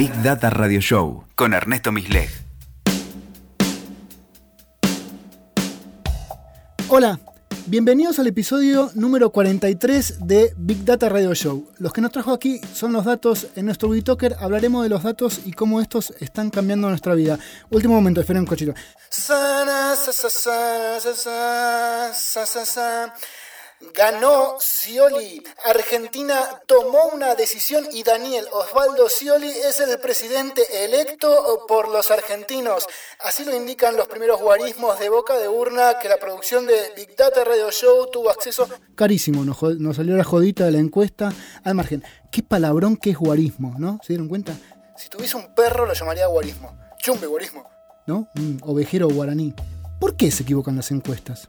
Big 0.00 0.22
Data 0.22 0.48
Radio 0.48 0.80
Show 0.80 1.24
con 1.34 1.52
Ernesto 1.52 1.92
Misleg. 1.92 2.30
Hola, 6.88 7.20
bienvenidos 7.66 8.18
al 8.18 8.26
episodio 8.26 8.90
número 8.94 9.28
43 9.28 10.26
de 10.26 10.54
Big 10.56 10.86
Data 10.86 11.10
Radio 11.10 11.34
Show. 11.34 11.68
Los 11.76 11.92
que 11.92 12.00
nos 12.00 12.12
trajo 12.12 12.32
aquí 12.32 12.62
son 12.72 12.94
los 12.94 13.04
datos. 13.04 13.48
En 13.56 13.66
nuestro 13.66 13.90
WeTalker 13.90 14.36
hablaremos 14.40 14.84
de 14.84 14.88
los 14.88 15.02
datos 15.02 15.42
y 15.44 15.52
cómo 15.52 15.82
estos 15.82 16.14
están 16.20 16.48
cambiando 16.48 16.88
nuestra 16.88 17.14
vida. 17.14 17.38
Último 17.68 17.92
momento, 17.92 18.22
esperen 18.22 18.40
un 18.40 18.46
cochito. 18.46 18.72
Ganó 23.94 24.56
Scioli. 24.60 25.42
Argentina 25.64 26.60
tomó 26.66 27.08
una 27.14 27.34
decisión 27.34 27.86
y 27.92 28.02
Daniel 28.02 28.46
Osvaldo 28.52 29.08
Scioli 29.08 29.48
es 29.48 29.80
el 29.80 29.98
presidente 29.98 30.84
electo 30.84 31.64
por 31.66 31.88
los 31.88 32.10
argentinos. 32.10 32.86
Así 33.20 33.44
lo 33.44 33.56
indican 33.56 33.96
los 33.96 34.06
primeros 34.06 34.40
guarismos 34.40 34.98
de 34.98 35.08
boca 35.08 35.38
de 35.38 35.48
urna 35.48 35.98
que 35.98 36.10
la 36.10 36.18
producción 36.18 36.66
de 36.66 36.92
Big 36.94 37.16
Data 37.16 37.42
Radio 37.42 37.70
Show 37.70 38.10
tuvo 38.10 38.28
acceso. 38.28 38.68
Carísimo, 38.94 39.44
nos, 39.46 39.62
nos 39.62 39.96
salió 39.96 40.14
la 40.14 40.24
jodita 40.24 40.66
de 40.66 40.72
la 40.72 40.78
encuesta. 40.78 41.32
Al 41.64 41.74
margen, 41.74 42.04
qué 42.30 42.42
palabrón 42.42 42.98
que 42.98 43.10
es 43.10 43.16
guarismo, 43.16 43.74
¿no? 43.78 43.98
¿Se 44.02 44.12
dieron 44.12 44.28
cuenta? 44.28 44.54
Si 44.96 45.08
tuviese 45.08 45.38
un 45.38 45.54
perro 45.54 45.86
lo 45.86 45.94
llamaría 45.94 46.26
guarismo. 46.26 46.78
Chumbe 46.98 47.26
guarismo. 47.26 47.64
¿No? 48.06 48.28
Un 48.36 48.60
ovejero 48.62 49.08
guaraní. 49.08 49.54
¿Por 49.98 50.16
qué 50.16 50.30
se 50.30 50.42
equivocan 50.42 50.76
las 50.76 50.90
encuestas? 50.90 51.48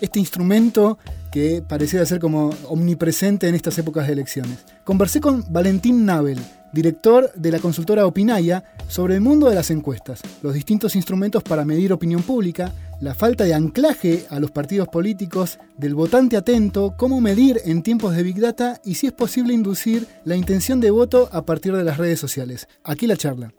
Este 0.00 0.18
instrumento 0.18 0.98
que 1.30 1.62
pareciera 1.66 2.04
ser 2.06 2.18
como 2.18 2.50
omnipresente 2.68 3.48
en 3.48 3.54
estas 3.54 3.78
épocas 3.78 4.06
de 4.06 4.14
elecciones. 4.14 4.58
Conversé 4.84 5.20
con 5.20 5.44
Valentín 5.52 6.04
Nabel, 6.04 6.38
director 6.72 7.32
de 7.34 7.50
la 7.52 7.58
consultora 7.58 8.06
Opinaya, 8.06 8.64
sobre 8.88 9.14
el 9.14 9.20
mundo 9.20 9.48
de 9.48 9.54
las 9.54 9.70
encuestas, 9.70 10.20
los 10.42 10.54
distintos 10.54 10.96
instrumentos 10.96 11.42
para 11.42 11.64
medir 11.64 11.92
opinión 11.92 12.22
pública, 12.22 12.72
la 13.00 13.14
falta 13.14 13.44
de 13.44 13.54
anclaje 13.54 14.26
a 14.30 14.40
los 14.40 14.50
partidos 14.50 14.88
políticos, 14.88 15.58
del 15.76 15.94
votante 15.94 16.36
atento, 16.36 16.94
cómo 16.98 17.20
medir 17.20 17.60
en 17.64 17.82
tiempos 17.82 18.16
de 18.16 18.22
Big 18.22 18.40
Data 18.40 18.80
y 18.84 18.96
si 18.96 19.06
es 19.06 19.12
posible 19.12 19.54
inducir 19.54 20.06
la 20.24 20.36
intención 20.36 20.80
de 20.80 20.90
voto 20.90 21.28
a 21.32 21.46
partir 21.46 21.74
de 21.76 21.84
las 21.84 21.98
redes 21.98 22.18
sociales. 22.18 22.68
Aquí 22.84 23.06
la 23.06 23.16
charla. 23.16 23.52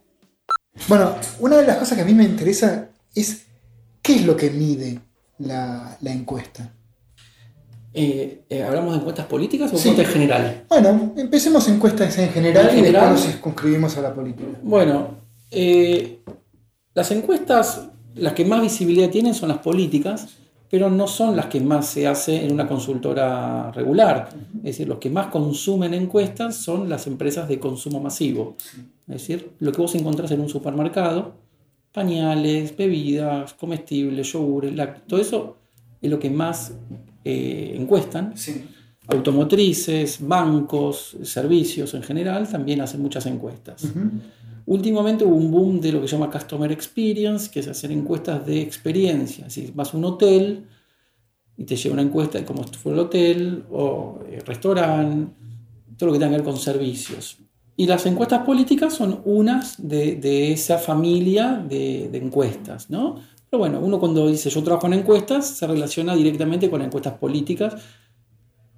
Bueno, 0.87 1.15
una 1.39 1.57
de 1.57 1.67
las 1.67 1.77
cosas 1.77 1.97
que 1.97 2.03
a 2.03 2.05
mí 2.05 2.13
me 2.13 2.23
interesa 2.23 2.89
es 3.15 3.43
qué 4.01 4.15
es 4.15 4.25
lo 4.25 4.35
que 4.35 4.49
mide 4.51 4.99
la, 5.41 5.97
encuesta. 6.05 6.73
Eh, 7.93 8.43
eh, 8.49 8.63
¿Hablamos 8.63 8.93
de 8.93 8.99
encuestas 8.99 9.25
políticas 9.25 9.73
o 9.73 9.77
sí. 9.77 9.89
encuestas 9.89 10.13
generales? 10.13 10.61
Bueno, 10.69 11.13
empecemos 11.17 11.67
encuestas 11.67 12.17
en 12.17 12.29
general, 12.29 12.77
y 12.77 12.81
después 12.81 13.09
nos 13.09 13.25
circunscribimos 13.25 13.97
a 13.97 14.01
la 14.01 14.13
política. 14.13 14.49
Bueno, 14.63 15.09
eh, 15.49 16.19
las 16.93 17.11
encuestas, 17.11 17.89
las 18.15 18.33
que 18.33 18.45
más 18.45 18.61
visibilidad 18.61 19.09
tienen 19.09 19.33
son 19.33 19.49
las 19.49 19.57
políticas, 19.57 20.29
pero 20.69 20.89
no 20.89 21.05
son 21.05 21.35
las 21.35 21.47
que 21.47 21.59
más 21.59 21.87
se 21.87 22.07
hace 22.07 22.45
en 22.45 22.53
una 22.53 22.65
consultora 22.65 23.71
regular. 23.73 24.29
Es 24.57 24.63
decir, 24.63 24.87
los 24.87 24.99
que 24.99 25.09
más 25.09 25.27
consumen 25.27 25.93
encuestas 25.93 26.55
son 26.55 26.87
las 26.87 27.07
empresas 27.07 27.49
de 27.49 27.59
consumo 27.59 27.99
masivo. 27.99 28.55
Es 29.07 29.15
decir, 29.27 29.51
lo 29.59 29.73
que 29.73 29.81
vos 29.81 29.93
encontrás 29.95 30.31
en 30.31 30.39
un 30.39 30.47
supermercado 30.47 31.33
pañales, 31.91 32.75
bebidas, 32.75 33.53
comestibles, 33.53 34.31
yogur, 34.31 34.67
todo 35.07 35.19
eso 35.19 35.57
es 36.01 36.09
lo 36.09 36.19
que 36.19 36.29
más 36.29 36.73
eh, 37.23 37.75
encuestan. 37.77 38.33
Automotrices, 39.07 40.19
bancos, 40.25 41.17
servicios 41.23 41.93
en 41.93 42.03
general 42.03 42.47
también 42.49 42.81
hacen 42.81 43.01
muchas 43.01 43.25
encuestas. 43.25 43.87
Últimamente 44.65 45.25
hubo 45.25 45.35
un 45.35 45.51
boom 45.51 45.81
de 45.81 45.91
lo 45.91 46.01
que 46.01 46.07
se 46.07 46.15
llama 46.15 46.31
Customer 46.31 46.71
Experience, 46.71 47.49
que 47.51 47.59
es 47.59 47.67
hacer 47.67 47.91
encuestas 47.91 48.45
de 48.45 48.61
experiencia. 48.61 49.49
Si 49.49 49.71
vas 49.75 49.93
a 49.93 49.97
un 49.97 50.05
hotel 50.05 50.65
y 51.57 51.65
te 51.65 51.75
lleva 51.75 51.93
una 51.93 52.03
encuesta 52.03 52.37
de 52.39 52.45
cómo 52.45 52.63
fue 52.63 52.93
el 52.93 52.99
hotel 52.99 53.63
o 53.71 54.19
el 54.27 54.35
eh, 54.35 54.43
restaurante, 54.45 55.33
todo 55.97 56.07
lo 56.07 56.13
que 56.13 56.19
tenga 56.19 56.31
que 56.31 56.37
ver 56.37 56.45
con 56.45 56.57
servicios. 56.57 57.37
Y 57.81 57.87
las 57.87 58.05
encuestas 58.05 58.43
políticas 58.45 58.93
son 58.93 59.21
unas 59.25 59.75
de, 59.79 60.51
esa 60.51 60.77
familia 60.77 61.65
de, 61.67 62.15
encuestas, 62.15 62.91
¿no? 62.91 63.15
Pero 63.49 63.57
bueno, 63.57 63.79
uno 63.79 63.99
cuando 63.99 64.27
dice 64.27 64.51
yo 64.51 64.61
trabajo 64.61 64.85
en 64.85 64.93
encuestas 64.93 65.47
se 65.47 65.65
relaciona 65.65 66.15
directamente 66.15 66.69
con 66.69 66.83
encuestas 66.83 67.15
políticas 67.15 67.73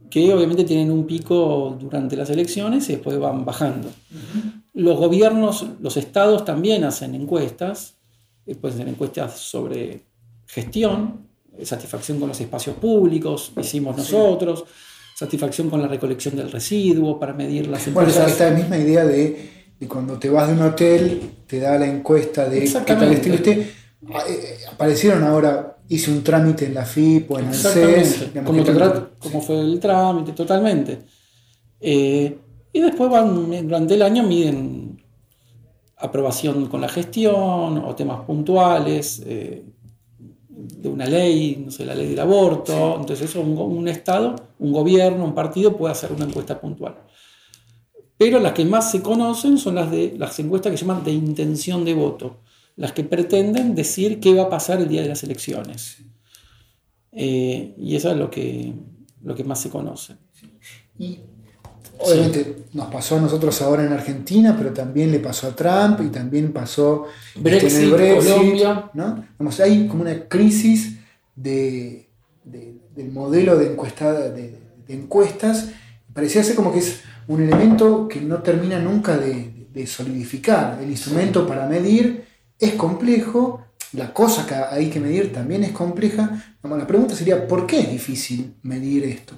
que 0.09 0.33
obviamente 0.33 0.63
tienen 0.63 0.89
un 0.89 1.05
pico 1.05 1.77
durante 1.77 2.15
las 2.15 2.29
elecciones 2.29 2.87
y 2.87 2.93
después 2.93 3.19
van 3.19 3.43
bajando. 3.43 3.89
Los 4.73 4.97
gobiernos, 4.97 5.65
los 5.81 5.97
estados 5.97 6.45
también 6.45 6.85
hacen 6.85 7.13
encuestas, 7.13 7.97
pueden 8.61 8.77
ser 8.77 8.87
encuestas 8.87 9.37
sobre 9.37 9.99
gestión, 10.47 11.27
satisfacción 11.61 12.21
con 12.21 12.29
los 12.29 12.39
espacios 12.39 12.77
públicos, 12.77 13.51
hicimos 13.57 13.97
nosotros 13.97 14.63
satisfacción 15.13 15.69
con 15.69 15.81
la 15.81 15.87
recolección 15.87 16.35
del 16.35 16.51
residuo, 16.51 17.19
para 17.19 17.33
medir 17.33 17.67
las 17.67 17.87
empresas. 17.87 18.15
Bueno, 18.15 18.29
esta 18.29 18.49
misma 18.51 18.77
idea 18.77 19.05
de, 19.05 19.49
cuando 19.87 20.17
te 20.17 20.29
vas 20.29 20.47
de 20.47 20.53
un 20.53 20.61
hotel, 20.61 21.21
te 21.47 21.59
da 21.59 21.77
la 21.77 21.87
encuesta 21.87 22.49
de 22.49 22.61
qué 22.61 22.95
tal 22.95 23.13
estilo 23.13 23.35
usted. 23.35 23.67
Ah, 24.11 24.23
eh, 24.27 24.33
eh, 24.33 24.57
aparecieron 24.71 25.23
ahora, 25.23 25.77
hice 25.87 26.11
un 26.11 26.23
trámite 26.23 26.65
en 26.65 26.73
la 26.73 26.85
FIP 26.85 27.31
o 27.31 27.39
en 27.39 27.47
el 27.47 27.55
CES. 27.55 28.31
¿Cómo, 28.43 29.41
fue 29.41 29.59
el 29.59 29.79
trámite? 29.79 30.33
Totalmente. 30.33 30.99
Eh, 31.79 32.37
y 32.73 32.79
después 32.79 33.09
van, 33.09 33.67
durante 33.67 33.93
el 33.93 34.01
año 34.01 34.23
miden 34.23 35.01
aprobación 35.97 36.67
con 36.67 36.81
la 36.81 36.89
gestión 36.89 37.77
o 37.77 37.95
temas 37.95 38.25
puntuales 38.25 39.23
de 40.83 40.89
una 40.89 41.05
ley, 41.05 41.63
no 41.63 41.71
sé, 41.71 41.85
la 41.85 41.95
ley 41.95 42.09
del 42.09 42.19
aborto. 42.19 42.97
Entonces 42.99 43.29
eso 43.29 43.39
un, 43.39 43.87
Estado, 43.87 44.35
un 44.59 44.73
gobierno, 44.73 45.23
un 45.23 45.33
partido 45.33 45.77
puede 45.77 45.93
hacer 45.93 46.11
una 46.11 46.25
encuesta 46.25 46.59
puntual. 46.59 46.97
Pero 48.17 48.39
las 48.39 48.51
que 48.51 48.65
más 48.65 48.91
se 48.91 49.01
conocen 49.01 49.57
son 49.57 49.75
las, 49.75 49.89
de, 49.89 50.13
las 50.17 50.37
encuestas 50.39 50.71
que 50.71 50.77
se 50.77 50.85
llaman 50.85 51.05
de 51.05 51.13
intención 51.13 51.85
de 51.85 51.93
voto, 51.93 52.41
las 52.75 52.91
que 52.91 53.05
pretenden 53.05 53.75
decir 53.75 54.19
qué 54.19 54.33
va 54.35 54.43
a 54.43 54.49
pasar 54.49 54.81
el 54.81 54.89
día 54.89 55.01
de 55.01 55.07
las 55.07 55.23
elecciones. 55.23 55.99
Eh, 57.13 57.75
y 57.77 57.95
eso 57.95 58.11
es 58.11 58.17
lo 58.17 58.29
que, 58.29 58.73
lo 59.21 59.35
que 59.35 59.45
más 59.45 59.61
se 59.61 59.69
conoce. 59.69 60.17
Y 60.99 61.21
Obviamente 62.03 62.65
nos 62.73 62.87
pasó 62.87 63.17
a 63.17 63.21
nosotros 63.21 63.61
ahora 63.61 63.85
en 63.85 63.93
Argentina, 63.93 64.55
pero 64.57 64.71
también 64.71 65.11
le 65.11 65.19
pasó 65.19 65.47
a 65.47 65.55
Trump 65.55 66.01
y 66.01 66.09
también 66.09 66.51
pasó 66.51 67.05
Brexit, 67.35 67.71
en 67.71 67.83
el 67.83 67.91
Brexit. 67.91 68.31
Colombia. 68.31 68.91
¿no? 68.93 69.25
hay 69.59 69.87
como 69.87 70.01
una 70.01 70.27
crisis 70.27 70.97
de, 71.35 72.09
del 72.43 73.11
modelo 73.11 73.57
de, 73.57 73.69
de, 73.69 74.93
encuestas. 74.93 75.69
Parecía 76.13 76.43
ser 76.43 76.55
como 76.55 76.71
que 76.71 76.79
es 76.79 77.01
un 77.27 77.41
elemento 77.41 78.07
que 78.07 78.21
no 78.21 78.41
termina 78.41 78.79
nunca 78.79 79.17
de, 79.17 79.51
solidificar. 79.87 80.79
El 80.81 80.91
instrumento 80.91 81.47
para 81.47 81.67
medir 81.67 82.25
es 82.59 82.73
complejo, 82.73 83.65
la 83.93 84.13
cosa 84.13 84.45
que 84.45 84.53
hay 84.53 84.89
que 84.89 84.99
medir 84.99 85.33
también 85.33 85.63
es 85.63 85.71
compleja. 85.71 86.43
La 86.61 86.87
pregunta 86.87 87.15
sería, 87.15 87.47
¿por 87.47 87.65
qué 87.65 87.79
es 87.79 87.91
difícil 87.91 88.55
medir 88.61 89.03
esto? 89.03 89.35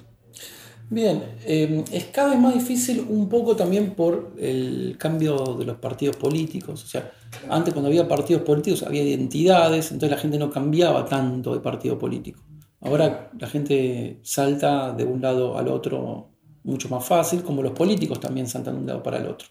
Bien, 0.89 1.23
em, 1.45 1.83
es 1.91 2.05
cada 2.05 2.29
vez 2.29 2.39
más 2.39 2.53
difícil 2.53 3.05
un 3.09 3.27
poco 3.27 3.55
también 3.55 3.95
por 3.95 4.33
el 4.39 4.95
cambio 4.99 5.55
de 5.57 5.65
los 5.65 5.77
partidos 5.77 6.15
políticos. 6.15 6.83
O 6.83 6.87
sea, 6.87 7.11
antes 7.49 7.73
cuando 7.73 7.87
había 7.89 8.07
partidos 8.07 8.43
políticos 8.43 8.83
había 8.83 9.01
identidades, 9.03 9.91
entonces 9.91 10.11
la 10.11 10.21
gente 10.21 10.37
no 10.37 10.51
cambiaba 10.51 11.05
tanto 11.05 11.53
de 11.55 11.59
partido 11.59 11.97
político. 11.97 12.43
Ahora 12.81 13.31
la 13.39 13.47
gente 13.47 14.19
salta 14.21 14.93
de 14.93 15.03
un 15.05 15.21
lado 15.21 15.57
al 15.57 15.69
otro 15.69 16.29
mucho 16.63 16.87
más 16.89 17.03
fácil, 17.05 17.41
como 17.43 17.63
los 17.63 17.71
políticos 17.73 18.19
también 18.19 18.47
saltan 18.47 18.75
de 18.75 18.81
un 18.81 18.87
lado 18.87 19.01
para 19.03 19.17
el 19.17 19.27
otro. 19.27 19.47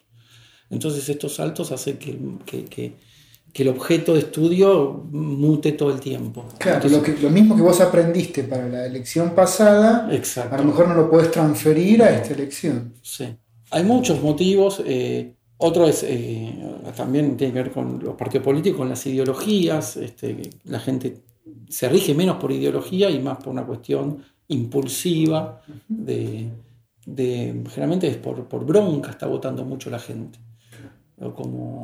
Entonces 0.70 1.08
estos 1.08 1.34
saltos 1.34 1.72
hacen 1.72 1.98
que 1.98 2.16
que 2.70 2.96
el 3.62 3.68
objeto 3.68 4.14
de 4.14 4.20
estudio 4.20 5.06
mute 5.12 5.72
todo 5.72 5.90
el 5.90 6.00
tiempo. 6.00 6.44
Claro, 6.58 6.88
lo, 6.88 7.02
que, 7.02 7.16
lo 7.18 7.30
mismo 7.30 7.54
que 7.54 7.62
vos 7.62 7.80
aprendiste 7.80 8.42
para 8.42 8.68
la 8.68 8.84
elección 8.84 9.30
pasada, 9.30 10.08
a 10.08 10.56
lo 10.58 10.64
mejor 10.64 10.88
no 10.88 10.94
lo 10.94 11.08
podés 11.08 11.30
transferir 11.30 12.02
a 12.02 12.10
esta 12.10 12.34
elección. 12.34 12.94
Sí. 13.00 13.28
Hay 13.70 13.84
muchos 13.84 14.20
motivos. 14.20 14.82
Eh, 14.84 15.34
otro 15.58 15.86
es, 15.86 16.02
eh, 16.02 16.52
también 16.96 17.36
tiene 17.36 17.52
que 17.52 17.62
ver 17.62 17.72
con 17.72 18.02
los 18.02 18.16
partidos 18.16 18.44
políticos, 18.44 18.78
con 18.78 18.88
las 18.88 19.06
ideologías. 19.06 19.96
Este, 19.98 20.50
la 20.64 20.80
gente 20.80 21.22
se 21.68 21.88
rige 21.88 22.12
menos 22.12 22.38
por 22.38 22.50
ideología 22.50 23.08
y 23.08 23.20
más 23.20 23.38
por 23.38 23.48
una 23.48 23.64
cuestión 23.64 24.18
impulsiva. 24.48 25.62
De, 25.86 26.50
generalmente 27.06 28.08
es 28.08 28.16
por, 28.16 28.48
por 28.48 28.66
bronca, 28.66 29.10
está 29.10 29.26
votando 29.26 29.64
mucho 29.64 29.90
la 29.90 30.00
gente. 30.00 30.40
Como 31.36 31.82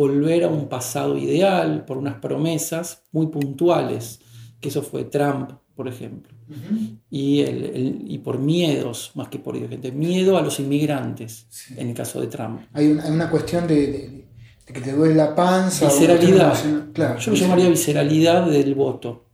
volver 0.00 0.44
a 0.44 0.48
un 0.48 0.66
pasado 0.66 1.18
ideal 1.18 1.84
por 1.84 1.98
unas 1.98 2.14
promesas 2.20 3.02
muy 3.12 3.26
puntuales, 3.26 4.20
que 4.58 4.70
eso 4.70 4.80
fue 4.82 5.04
Trump, 5.04 5.50
por 5.74 5.88
ejemplo. 5.88 6.32
y, 7.10 7.42
y, 8.14 8.18
por 8.18 8.38
miedos, 8.38 9.12
más 9.14 9.28
que 9.28 9.38
por 9.38 9.54
gente, 9.68 9.92
miedo 9.92 10.38
a 10.38 10.42
los 10.42 10.58
inmigrantes, 10.58 11.46
en 11.76 11.88
el 11.88 11.94
caso 11.94 12.18
de 12.18 12.28
Trump. 12.28 12.62
Hay 12.72 12.86
una, 12.92 13.04
hay 13.04 13.12
una 13.12 13.28
cuestión 13.30 13.66
de, 13.66 14.24
que 14.64 14.80
te 14.80 14.92
duele 14.92 15.14
la 15.14 15.34
panza. 15.34 15.84
Visceralidad. 15.86 16.54
Yo 17.18 17.30
lo 17.32 17.36
llamaría 17.36 17.68
visceralidad 17.68 18.50
del 18.50 18.74
voto, 18.74 19.26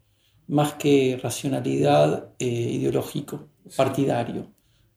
más 0.49 0.75
que 0.75 1.19
racionalidad 1.23 2.31
eh, 2.41 2.45
ideológico, 2.47 3.49
partidario. 3.77 4.49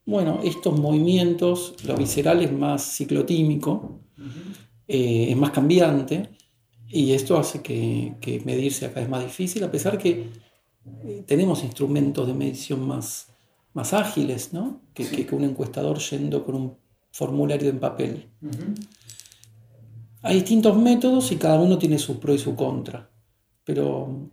Bueno, 0.04 0.40
estos 0.44 0.80
movimientos, 0.80 1.76
lo 1.86 1.96
visceral 1.96 2.42
es 2.42 2.52
más 2.52 2.82
ciclotímico, 2.98 4.02
eh, 4.90 5.28
es 5.30 5.38
más 5.38 5.52
cambiante, 5.52 6.30
y 6.88 7.12
esto 7.14 7.38
hace 7.38 7.62
que, 7.62 8.16
que, 8.20 8.40
medirse 8.40 8.88
acá 8.88 9.02
es 9.02 9.08
más 9.08 9.24
difícil, 9.24 9.64
a 9.64 9.70
pesar 9.70 10.00
que 10.00 10.26
eh, 11.04 11.24
tenemos 11.28 11.64
instrumentos 11.64 12.26
de 12.26 12.34
medición 12.34 12.88
más, 12.88 13.28
más 13.74 13.94
ágiles 13.94 14.52
¿no? 14.52 14.82
que, 14.96 15.06
que, 15.08 15.36
un 15.36 15.44
encuestador 15.44 16.00
yendo 16.00 16.44
con 16.44 16.56
un 16.56 16.78
formulario 17.12 17.70
en 17.70 17.80
papel. 17.80 18.30
Hay 20.24 20.36
distintos 20.38 20.76
métodos 20.76 21.32
y 21.32 21.36
cada 21.36 21.60
uno 21.60 21.78
tiene 21.78 22.00
su 22.00 22.20
pro 22.20 22.34
y 22.34 22.40
su 22.40 22.56
contra, 22.56 23.12
pero 23.64 24.32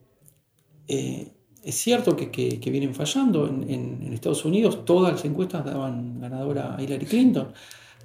eh, 0.89 1.33
es 1.63 1.75
cierto 1.75 2.17
que, 2.17 2.31
que, 2.31 2.71
vienen 2.71 2.95
fallando. 2.95 3.47
En, 3.47 3.69
en, 3.69 4.13
Estados 4.15 4.47
Unidos 4.47 4.87
todas 4.87 5.13
las 5.13 5.25
encuestas 5.27 5.67
daban 5.67 6.19
ganadora 6.19 6.75
a 6.75 6.83
Hillary 6.83 7.05
Clinton. 7.05 7.53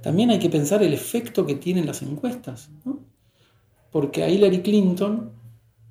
También 0.01 0.31
hay 0.31 0.39
que 0.39 0.49
pensar 0.49 0.81
el 0.83 0.93
efecto 0.93 1.45
que 1.45 1.55
tienen 1.55 1.85
las 1.85 2.01
encuestas, 2.01 2.69
¿no? 2.85 3.11
porque 3.91 4.23
a 4.23 4.29
Hillary 4.29 4.61
Clinton 4.61 5.31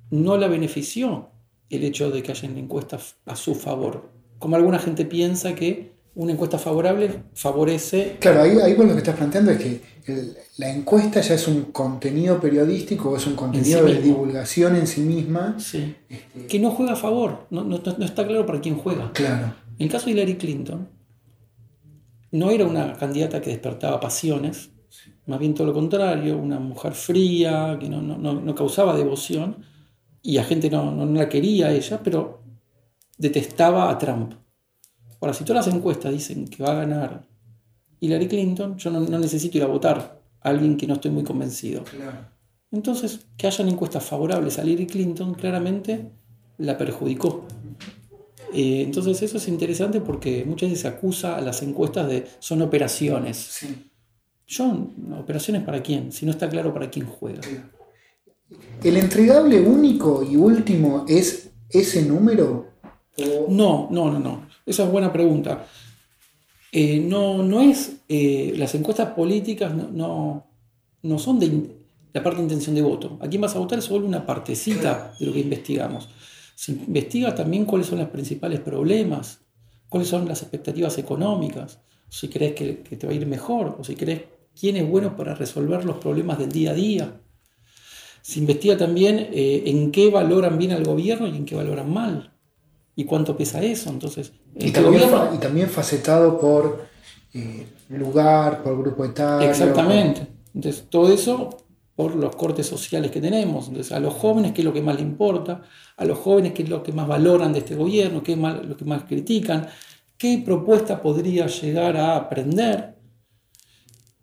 no 0.09 0.37
la 0.37 0.47
benefició 0.47 1.29
el 1.69 1.83
hecho 1.83 2.11
de 2.11 2.21
que 2.21 2.31
haya 2.31 2.49
encuestas 2.49 3.15
a 3.25 3.35
su 3.35 3.55
favor. 3.55 4.09
Como 4.39 4.55
alguna 4.55 4.79
gente 4.79 5.05
piensa 5.05 5.55
que 5.55 5.91
una 6.15 6.33
encuesta 6.33 6.57
favorable 6.57 7.23
favorece... 7.33 8.17
Claro, 8.19 8.41
ahí, 8.41 8.57
ahí 8.61 8.75
lo 8.75 8.87
que 8.87 8.97
estás 8.97 9.15
planteando 9.15 9.51
es 9.51 9.59
que 9.59 9.81
la 10.57 10.69
encuesta 10.69 11.21
ya 11.21 11.35
es 11.35 11.47
un 11.47 11.65
contenido 11.71 12.41
periodístico 12.41 13.11
o 13.11 13.15
es 13.15 13.25
un 13.27 13.35
contenido 13.35 13.85
de 13.85 14.01
divulgación 14.01 14.75
en 14.75 14.87
sí 14.87 15.01
misma. 15.01 15.55
Sí. 15.57 15.95
Este, 16.09 16.47
que 16.47 16.59
no 16.59 16.71
juega 16.71 16.93
a 16.93 16.97
favor, 16.97 17.47
no, 17.51 17.63
no, 17.63 17.77
está 17.77 18.27
claro 18.27 18.45
para 18.45 18.59
quién 18.59 18.75
juega. 18.75 19.13
Claro. 19.13 19.53
En 19.77 19.85
el 19.85 19.91
caso 19.91 20.07
de 20.07 20.11
Hillary 20.11 20.35
Clinton, 20.35 20.89
no 22.31 22.49
era 22.49 22.65
una 22.65 22.93
candidata 22.93 23.41
que 23.41 23.49
despertaba 23.49 23.99
pasiones, 23.99 24.71
más 25.25 25.39
bien 25.39 25.53
todo 25.53 25.67
lo 25.67 25.73
contrario, 25.73 26.37
una 26.37 26.59
mujer 26.59 26.93
fría, 26.93 27.77
que 27.79 27.89
no, 27.89 28.01
no 28.01 28.55
causaba 28.55 28.95
devoción, 28.95 29.57
y 30.21 30.33
la 30.33 30.43
gente 30.43 30.69
no, 30.69 31.05
la 31.05 31.29
quería 31.29 31.67
a 31.67 31.73
ella, 31.73 31.99
pero 32.03 32.43
detestaba 33.17 33.89
a 33.89 33.97
Trump. 33.97 34.33
Ahora, 35.19 35.33
si 35.33 35.43
todas 35.43 35.65
las 35.65 35.75
encuestas 35.75 36.11
dicen 36.11 36.47
que 36.47 36.63
va 36.63 36.71
a 36.71 36.75
ganar 36.75 37.27
Hillary 37.99 38.27
Clinton, 38.27 38.77
yo 38.77 38.91
no, 38.91 38.99
necesito 39.19 39.57
ir 39.57 39.63
a 39.63 39.67
votar 39.67 40.21
a 40.41 40.49
alguien 40.49 40.77
que 40.77 40.87
no 40.87 40.95
estoy 40.95 41.11
muy 41.11 41.23
convencido. 41.23 41.83
Entonces, 42.71 43.27
que 43.37 43.47
hayan 43.47 43.69
encuestas 43.69 44.03
favorables 44.03 44.57
a 44.57 44.63
Hillary 44.63 44.87
Clinton 44.87 45.33
claramente 45.33 46.11
la 46.57 46.77
perjudicó. 46.77 47.45
Eh, 48.53 48.81
entonces 48.83 49.21
eso 49.21 49.37
es 49.37 49.47
interesante 49.47 50.01
porque 50.01 50.43
muchas 50.45 50.69
veces 50.69 50.81
se 50.81 50.87
acusa 50.87 51.37
a 51.37 51.41
las 51.41 51.61
encuestas 51.61 52.07
de 52.07 52.25
son 52.39 52.61
operaciones. 52.61 53.37
Sí. 53.37 53.91
Yo, 54.47 54.89
operaciones 55.17 55.63
para 55.63 55.81
quién, 55.81 56.11
si 56.11 56.25
no 56.25 56.31
está 56.31 56.49
claro 56.49 56.73
para 56.73 56.89
quién 56.89 57.05
juega. 57.05 57.41
¿El 58.83 58.97
entregable 58.97 59.61
único 59.61 60.23
y 60.23 60.35
último 60.35 61.05
es 61.07 61.49
ese 61.69 62.03
número? 62.03 62.71
No, 63.49 63.87
no, 63.89 64.11
no, 64.11 64.19
no. 64.19 64.47
Esa 64.65 64.83
es 64.83 64.91
buena 64.91 65.11
pregunta. 65.11 65.65
Eh, 66.71 66.99
no, 66.99 67.43
no 67.43 67.61
es. 67.61 67.97
Eh, 68.07 68.53
las 68.57 68.73
encuestas 68.75 69.13
políticas 69.13 69.73
no, 69.73 70.45
no, 71.01 71.19
son 71.19 71.39
de 71.39 71.69
la 72.13 72.23
parte 72.23 72.37
de 72.37 72.43
intención 72.43 72.75
de 72.75 72.81
voto. 72.81 73.17
A 73.21 73.27
quién 73.27 73.41
vas 73.41 73.55
a 73.55 73.59
votar 73.59 73.79
es 73.79 73.85
solo 73.85 74.05
una 74.05 74.25
partecita 74.25 75.13
de 75.19 75.25
lo 75.25 75.33
que 75.33 75.39
investigamos. 75.39 76.09
Se 76.61 76.73
investiga 76.73 77.33
también 77.33 77.65
cuáles 77.65 77.87
son 77.87 77.97
los 77.97 78.09
principales 78.09 78.59
problemas, 78.59 79.39
cuáles 79.89 80.07
son 80.07 80.27
las 80.27 80.43
expectativas 80.43 80.95
económicas, 80.99 81.79
si 82.07 82.27
crees 82.27 82.53
que, 82.53 82.83
que 82.83 82.97
te 82.97 83.07
va 83.07 83.13
a 83.13 83.15
ir 83.15 83.25
mejor, 83.25 83.77
o 83.79 83.83
si 83.83 83.95
crees 83.95 84.21
quién 84.59 84.75
es 84.77 84.87
bueno 84.87 85.15
para 85.15 85.33
resolver 85.33 85.83
los 85.85 85.97
problemas 85.97 86.37
del 86.37 86.51
día 86.51 86.69
a 86.69 86.73
día. 86.75 87.19
Se 88.21 88.37
investiga 88.37 88.77
también 88.77 89.29
eh, 89.33 89.63
en 89.65 89.91
qué 89.91 90.11
valoran 90.11 90.59
bien 90.59 90.73
al 90.73 90.83
gobierno 90.83 91.25
y 91.25 91.35
en 91.35 91.45
qué 91.45 91.55
valoran 91.55 91.91
mal. 91.91 92.31
Y 92.95 93.05
cuánto 93.05 93.35
pesa 93.35 93.63
eso. 93.63 93.89
Entonces, 93.89 94.31
y, 94.53 94.69
también, 94.69 95.09
y 95.33 95.37
también 95.39 95.67
facetado 95.67 96.39
por 96.39 96.85
eh, 97.33 97.65
lugar, 97.89 98.61
por 98.61 98.77
grupo 98.77 99.03
etario. 99.03 99.49
Exactamente. 99.49 100.27
Entonces, 100.53 100.85
todo 100.91 101.11
eso 101.11 101.57
por 102.01 102.15
los 102.15 102.35
cortes 102.35 102.65
sociales 102.65 103.11
que 103.11 103.21
tenemos. 103.21 103.67
Entonces, 103.67 103.91
a 103.91 103.99
los 103.99 104.15
jóvenes, 104.15 104.53
¿qué 104.53 104.61
es 104.61 104.65
lo 104.65 104.73
que 104.73 104.81
más 104.81 104.95
le 104.95 105.03
importa? 105.03 105.61
A 105.97 106.03
los 106.03 106.17
jóvenes, 106.17 106.51
¿qué 106.53 106.63
es 106.63 106.69
lo 106.69 106.81
que 106.81 106.91
más 106.91 107.07
valoran 107.07 107.53
de 107.53 107.59
este 107.59 107.75
gobierno? 107.75 108.23
¿Qué 108.23 108.31
es 108.31 108.39
lo 108.39 108.75
que 108.75 108.85
más 108.85 109.03
critican? 109.03 109.67
¿Qué 110.17 110.41
propuesta 110.43 110.99
podría 110.99 111.45
llegar 111.45 111.97
a 111.97 112.15
aprender? 112.15 112.95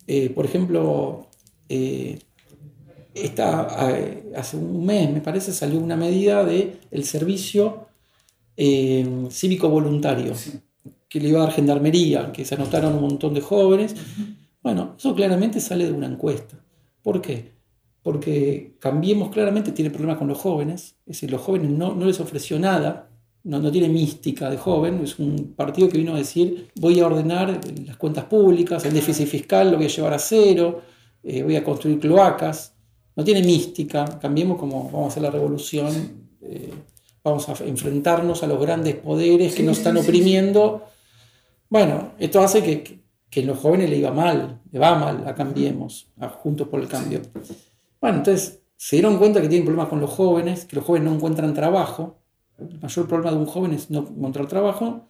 Eh, 0.09 0.31
por 0.31 0.45
ejemplo, 0.45 1.29
hace 4.35 4.57
un 4.57 4.85
mes, 4.85 5.13
me 5.13 5.21
parece, 5.21 5.53
salió 5.53 5.79
una 5.79 5.95
medida 5.95 6.45
del 6.45 6.81
el 6.91 7.05
servicio 7.05 7.87
eh, 8.57 9.07
cívico 9.31 9.69
voluntario 9.69 10.33
que 11.09 11.21
le 11.21 11.29
iba 11.29 11.43
a 11.43 11.45
dar 11.45 11.53
gendarmería, 11.53 12.33
que 12.33 12.45
se 12.45 12.57
anotaron 12.57 12.95
un 12.97 13.03
montón 13.03 13.35
de 13.35 13.41
jóvenes. 13.41 13.95
Bueno, 14.65 14.97
eso 14.99 15.15
claramente 15.15 15.61
sale 15.61 15.85
de 15.87 15.93
una 15.93 16.09
encuesta. 16.09 16.57
¿Por 17.05 17.23
qué? 17.23 17.58
Porque 18.09 18.73
Cambiemos 18.79 19.29
claramente 19.29 19.71
tiene 19.73 19.91
problemas 19.91 20.17
con 20.17 20.29
los 20.29 20.39
jóvenes, 20.39 20.97
es 21.05 21.17
decir, 21.17 21.31
los 21.31 21.43
jóvenes 21.43 21.69
no, 21.69 21.95
no 21.95 22.07
les 22.07 22.19
ofreció 22.21 22.59
nada, 22.59 23.11
no, 23.45 23.59
no, 23.59 23.71
tiene 23.71 23.91
mística 23.91 24.49
de 24.49 24.57
joven, 24.57 25.03
es 25.05 25.19
un 25.19 25.53
partido 25.55 25.91
que 25.91 25.99
vino 25.99 26.15
a 26.15 26.17
decir 26.17 26.71
voy 26.77 27.01
a 27.01 27.07
ordenar 27.07 27.61
las 27.85 27.99
cuentas 27.99 28.25
públicas, 28.25 28.83
el 28.87 28.95
déficit 28.95 29.27
fiscal 29.27 29.71
lo 29.71 29.77
voy 29.77 29.85
a 29.85 29.89
llevar 29.91 30.15
a 30.15 30.19
cero, 30.19 30.81
eh, 31.23 31.43
voy 31.43 31.57
a 31.57 31.63
construir 31.63 32.01
cloacas, 32.01 32.75
no 33.15 33.23
tiene 33.23 33.43
mística, 33.43 34.19
cambiemos 34.19 34.57
como 34.57 34.85
vamos 34.85 35.05
a 35.05 35.09
hacer 35.09 35.23
la 35.25 35.31
revolución, 35.31 35.93
eh, 36.41 36.73
vamos 37.23 37.47
a 37.47 37.63
enfrentarnos 37.63 38.43
a 38.43 38.47
los 38.47 38.59
grandes 38.59 38.95
poderes 38.95 39.55
que 39.55 39.63
nos 39.63 39.77
están 39.77 39.99
oprimiendo. 39.99 40.85
Bueno, 41.69 42.13
esto 42.19 42.41
hace 42.41 42.63
que, 42.63 43.01
que, 43.29 43.43
los 43.43 43.59
jóvenes 43.59 43.91
le 43.91 43.99
iba 43.99 44.13
mal, 44.13 44.63
le 44.73 44.79
va 44.79 44.95
mal 44.95 45.29
a 45.29 45.35
Cambiemos, 45.35 46.07
a 46.19 46.31
Juntos 46.31 46.69
por 46.69 46.81
el 46.81 46.89
Cambio. 46.89 47.21
Bueno, 48.01 48.19
entonces 48.19 48.63
se 48.77 48.97
dieron 48.97 49.19
cuenta 49.19 49.41
que 49.41 49.49
tienen 49.49 49.67
problemas 49.67 49.89
con 49.89 50.01
los 50.01 50.11
jóvenes, 50.11 50.65
que 50.65 50.77
los 50.77 50.85
jóvenes 50.85 51.09
no 51.09 51.17
encuentran 51.17 51.55
trabajo. 51.55 52.23
El 52.59 52.81
mayor 52.81 53.09
problema 53.09 53.33
de 53.33 53.39
un 53.39 53.47
joven 53.47 53.73
es 53.73 53.91
no 53.91 54.01
encontrar 54.01 54.47
trabajo. 54.47 55.07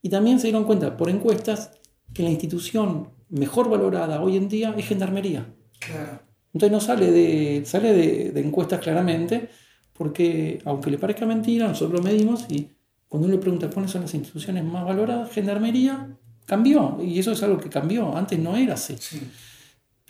Y 0.00 0.08
también 0.08 0.40
se 0.40 0.48
dieron 0.48 0.64
cuenta 0.64 0.96
por 0.96 1.08
encuestas 1.08 1.70
que 2.12 2.22
la 2.22 2.30
institución 2.30 3.10
mejor 3.28 3.70
valorada 3.70 4.20
hoy 4.20 4.36
en 4.36 4.48
día 4.48 4.74
es 4.76 4.86
Gendarmería. 4.86 5.46
Claro. 5.78 6.20
Entonces 6.52 6.72
no 6.72 6.80
sale 6.80 7.10
de, 7.10 7.64
sale 7.64 7.92
de, 7.92 8.40
encuestas 8.40 8.80
claramente, 8.80 9.48
porque 9.92 10.60
aunque 10.64 10.90
le 10.90 10.98
parezca 10.98 11.24
mentira, 11.24 11.68
nosotros 11.68 12.00
lo 12.00 12.04
medimos 12.04 12.46
y 12.50 12.68
cuando 13.08 13.26
uno 13.26 13.36
le 13.36 13.40
pregunta 13.40 13.70
cuáles 13.70 13.90
son 13.90 14.02
las 14.02 14.14
instituciones 14.14 14.64
más 14.64 14.84
valoradas, 14.84 15.30
Gendarmería 15.30 16.16
cambió, 16.44 16.98
y 17.02 17.18
eso 17.18 17.32
es 17.32 17.42
algo 17.42 17.58
que 17.58 17.70
cambió, 17.70 18.16
antes 18.16 18.38
no 18.38 18.56
era 18.56 18.74
así. 18.74 18.96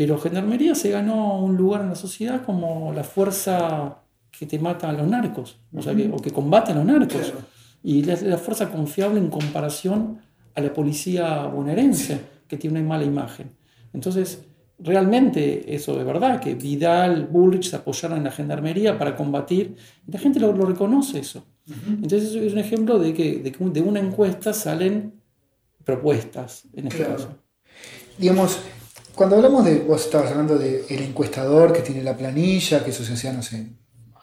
Pero 0.02 0.18
Gendarmería 0.18 0.74
se 0.74 0.90
ganó 0.90 1.38
un 1.38 1.56
lugar 1.56 1.82
en 1.82 1.90
la 1.90 1.94
sociedad 1.94 2.44
como 2.44 2.92
la 2.92 3.04
fuerza 3.04 3.98
que 4.36 4.46
te 4.46 4.58
mata 4.58 4.88
a 4.88 4.92
los 4.92 5.06
narcos, 5.06 5.60
o, 5.72 5.80
sea, 5.80 5.94
que, 5.94 6.10
o 6.12 6.16
que 6.16 6.32
combate 6.32 6.72
a 6.72 6.74
los 6.74 6.84
narcos. 6.84 7.32
Y 7.84 8.02
la, 8.02 8.20
la 8.20 8.36
fuerza 8.36 8.68
confiable 8.68 9.20
en 9.20 9.28
comparación 9.30 10.18
a 10.56 10.60
la 10.60 10.74
policía 10.74 11.46
bonaerense, 11.46 12.20
que 12.48 12.56
tiene 12.56 12.80
una 12.80 12.88
mala 12.88 13.04
imagen. 13.04 13.52
Entonces, 13.92 14.44
realmente 14.80 15.72
eso 15.72 15.96
de 15.96 16.02
verdad, 16.02 16.40
que 16.40 16.56
Vidal, 16.56 17.26
Bullrich 17.26 17.70
se 17.70 17.76
apoyaron 17.76 18.18
en 18.18 18.24
la 18.24 18.32
gendarmería 18.32 18.98
para 18.98 19.14
combatir, 19.14 19.76
y 20.08 20.10
la 20.10 20.18
gente 20.18 20.40
lo, 20.40 20.52
reconoce 20.52 21.20
eso. 21.20 21.44
Entonces 21.86 22.34
es 22.34 22.52
un 22.52 22.58
ejemplo 22.58 22.98
de 22.98 23.14
que, 23.14 23.38
de 23.38 23.80
una 23.80 24.00
encuesta 24.00 24.52
salen 24.52 25.12
propuestas, 25.84 26.64
en 26.74 26.88
este 26.88 27.04
caso. 27.04 27.38
Digamos, 28.18 28.58
cuando 29.14 29.36
hablamos 29.36 29.64
de, 29.64 29.80
vos 29.80 30.04
estabas 30.04 30.30
hablando 30.30 30.58
del 30.58 31.02
encuestador 31.02 31.72
que 31.72 31.82
tiene 31.82 32.02
la 32.02 32.16
planilla, 32.16 32.82
que 32.82 32.90
eso 32.90 33.04
se 33.04 33.12
hacía, 33.12 33.32
no 33.32 33.42
sé, 33.42 33.66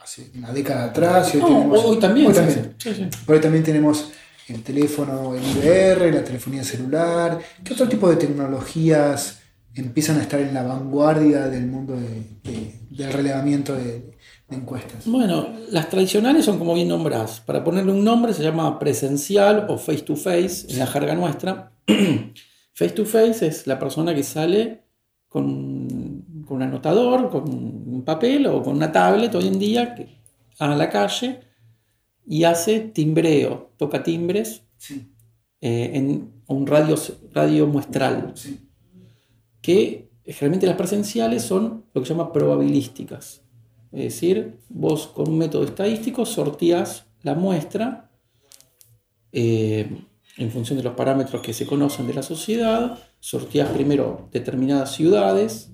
hace 0.01 0.31
una 0.35 0.51
década 0.51 0.85
atrás. 0.85 1.33
Y 1.35 1.37
hoy, 1.37 1.99
también. 1.99 2.27
Hoy 2.27 2.33
también. 2.33 2.75
hoy 3.27 3.39
también 3.39 3.63
tenemos 3.63 4.09
el 4.47 4.63
teléfono, 4.63 5.35
el 5.35 5.43
IVR, 5.43 6.13
la 6.13 6.23
telefonía 6.23 6.63
celular. 6.63 7.39
¿Qué 7.63 7.73
otro 7.73 7.87
tipo 7.87 8.09
de 8.09 8.15
tecnologías 8.15 9.39
empiezan 9.75 10.17
a 10.19 10.23
estar 10.23 10.39
en 10.39 10.53
la 10.53 10.63
vanguardia 10.63 11.47
del 11.47 11.67
mundo 11.67 11.95
del 11.95 13.13
relevamiento 13.13 13.75
de, 13.75 14.17
encuestas? 14.49 15.05
Bueno, 15.05 15.49
las 15.69 15.89
tradicionales 15.89 16.45
son 16.45 16.57
como 16.57 16.73
bien 16.73 16.87
nombradas. 16.87 17.41
Para 17.41 17.63
ponerle 17.63 17.91
un 17.91 18.03
nombre 18.03 18.33
se 18.33 18.41
llama 18.41 18.79
presencial 18.79 19.67
o 19.69 19.77
face 19.77 20.01
to 20.01 20.15
face 20.15 20.65
en 20.69 20.79
la 20.79 20.87
jerga 20.87 21.13
nuestra. 21.13 21.71
face 22.79 22.95
to 22.95 23.05
face 23.05 23.45
es 23.45 23.67
la 23.67 23.77
persona 23.77 24.15
que 24.15 24.23
sale 24.23 24.85
con, 25.27 26.23
con 26.47 26.57
un 26.57 26.63
anotador, 26.63 27.29
con 27.29 27.43
un 27.49 28.03
papel 28.05 28.47
o 28.47 28.63
con 28.63 28.77
una 28.77 28.89
tablet 28.89 29.35
hoy 29.35 29.47
en 29.47 29.59
día 29.59 29.95
a 30.59 30.75
la 30.75 30.89
calle 30.89 31.41
y 32.25 32.45
hace 32.45 32.79
timbreo, 32.79 33.71
toca 33.75 34.01
timbres 34.01 34.63
eh, 35.59 35.91
en 35.93 36.31
un 36.47 36.65
radio, 36.65 36.95
radio 37.33 37.67
muestral. 37.67 38.33
Que 39.61 40.09
generalmente 40.23 40.67
las 40.67 40.77
presenciales 40.77 41.43
son 41.43 41.83
lo 41.93 42.01
que 42.01 42.07
se 42.07 42.13
llama 42.13 42.31
probabilísticas. 42.31 43.41
Es 43.91 44.03
decir, 44.03 44.57
vos 44.69 45.07
con 45.07 45.27
un 45.27 45.37
método 45.37 45.65
estadístico 45.65 46.25
sorteás 46.25 47.07
la 47.23 47.35
muestra 47.35 48.09
eh, 49.33 50.05
en 50.39 50.51
función 50.51 50.77
de 50.77 50.83
los 50.83 50.95
parámetros 50.95 51.41
que 51.41 51.53
se 51.53 51.67
conocen 51.67 52.07
de 52.07 52.13
la 52.13 52.23
sociedad, 52.23 52.97
sorteás 53.19 53.69
primero 53.69 54.29
determinadas 54.31 54.93
ciudades 54.93 55.71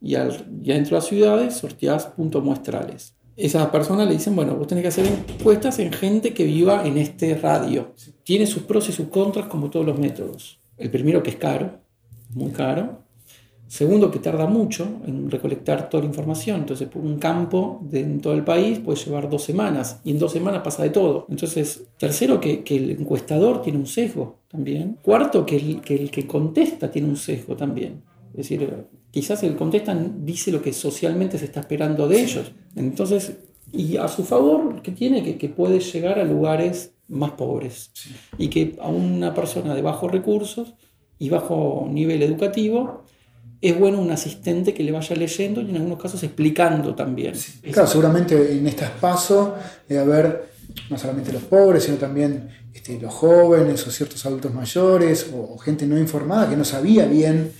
y, 0.00 0.16
al, 0.16 0.44
dentro 0.48 0.90
de 0.90 0.96
las 0.96 1.06
ciudades 1.06 1.56
sorteás 1.56 2.06
puntos 2.06 2.42
muestrales. 2.42 3.14
Esas 3.36 3.68
personas 3.68 4.08
le 4.08 4.14
dicen, 4.14 4.34
bueno, 4.34 4.56
vos 4.56 4.66
tenés 4.66 4.82
que 4.82 4.88
hacer 4.88 5.06
encuestas 5.06 5.78
en 5.78 5.92
gente 5.92 6.34
que 6.34 6.44
viva 6.44 6.84
en 6.84 6.98
este 6.98 7.34
radio. 7.36 7.94
Tiene 8.24 8.46
sus 8.46 8.64
pros 8.64 8.88
y 8.88 8.92
sus 8.92 9.08
contras 9.08 9.46
como 9.46 9.70
todos 9.70 9.86
los 9.86 9.98
métodos. 9.98 10.60
El 10.76 10.90
primero 10.90 11.22
que 11.22 11.30
es 11.30 11.36
caro, 11.36 11.80
muy 12.30 12.50
caro, 12.50 13.01
Segundo, 13.72 14.10
que 14.10 14.18
tarda 14.18 14.46
mucho 14.46 15.00
en 15.06 15.30
recolectar 15.30 15.88
toda 15.88 16.02
la 16.02 16.06
información. 16.10 16.60
Entonces, 16.60 16.90
un 16.94 17.18
campo 17.18 17.80
de, 17.80 18.00
en 18.00 18.20
todo 18.20 18.34
el 18.34 18.44
país 18.44 18.80
puede 18.80 19.02
llevar 19.02 19.30
dos 19.30 19.44
semanas 19.44 19.98
y 20.04 20.10
en 20.10 20.18
dos 20.18 20.30
semanas 20.30 20.60
pasa 20.62 20.82
de 20.82 20.90
todo. 20.90 21.24
Entonces, 21.30 21.84
tercero, 21.96 22.38
que, 22.38 22.62
el 22.66 22.90
encuestador 22.90 23.62
tiene 23.62 23.78
un 23.78 23.86
sesgo 23.86 24.40
también. 24.46 24.98
Cuarto, 25.00 25.46
que 25.46 25.56
el, 25.56 25.80
que 25.80 25.94
el 25.94 26.10
que 26.10 26.26
contesta 26.26 26.90
tiene 26.90 27.08
un 27.08 27.16
sesgo 27.16 27.56
también. 27.56 28.02
Es 28.32 28.36
decir, 28.36 28.88
quizás 29.10 29.42
el 29.42 29.56
contesta 29.56 29.98
dice 30.18 30.52
lo 30.52 30.60
que 30.60 30.74
socialmente 30.74 31.38
se 31.38 31.46
está 31.46 31.60
esperando 31.60 32.06
de 32.06 32.20
ellos. 32.20 32.52
Entonces, 32.76 33.38
y 33.72 33.96
a 33.96 34.06
su 34.08 34.24
favor, 34.24 34.82
que 34.82 34.92
tiene 34.92 35.22
que, 35.22 35.38
que 35.38 35.48
puede 35.48 35.80
llegar 35.80 36.18
a 36.18 36.24
lugares 36.24 36.92
más 37.08 37.30
pobres. 37.30 37.90
Y 38.36 38.48
que 38.48 38.76
a 38.82 38.90
una 38.90 39.32
persona 39.32 39.74
de 39.74 39.80
bajos 39.80 40.12
recursos 40.12 40.74
y 41.18 41.30
bajo 41.30 41.88
nivel 41.90 42.22
educativo 42.22 43.04
es 43.62 43.78
bueno 43.78 44.00
un 44.00 44.10
asistente 44.10 44.74
que 44.74 44.82
le 44.82 44.90
vaya 44.90 45.14
leyendo 45.14 45.62
y 45.62 45.70
en 45.70 45.76
algunos 45.76 46.02
casos 46.02 46.20
explicando 46.24 46.96
también. 46.96 47.34
claro, 47.70 47.88
seguramente 47.88 48.52
en 48.52 48.66
este 48.66 48.84
espacio 48.84 49.54
debe 49.88 50.00
haber 50.02 50.52
no 50.90 50.98
solamente 50.98 51.32
los 51.32 51.44
pobres, 51.44 51.84
sino 51.84 51.96
también 51.96 52.50
este, 52.74 52.98
los 53.00 53.14
jóvenes 53.14 53.86
o 53.86 53.90
ciertos 53.92 54.26
adultos 54.26 54.52
mayores 54.52 55.28
o, 55.32 55.56
gente 55.58 55.86
no 55.86 55.96
informada 55.96 56.50
que 56.50 56.56
no 56.56 56.64
sabía 56.64 57.06
bien 57.06 57.52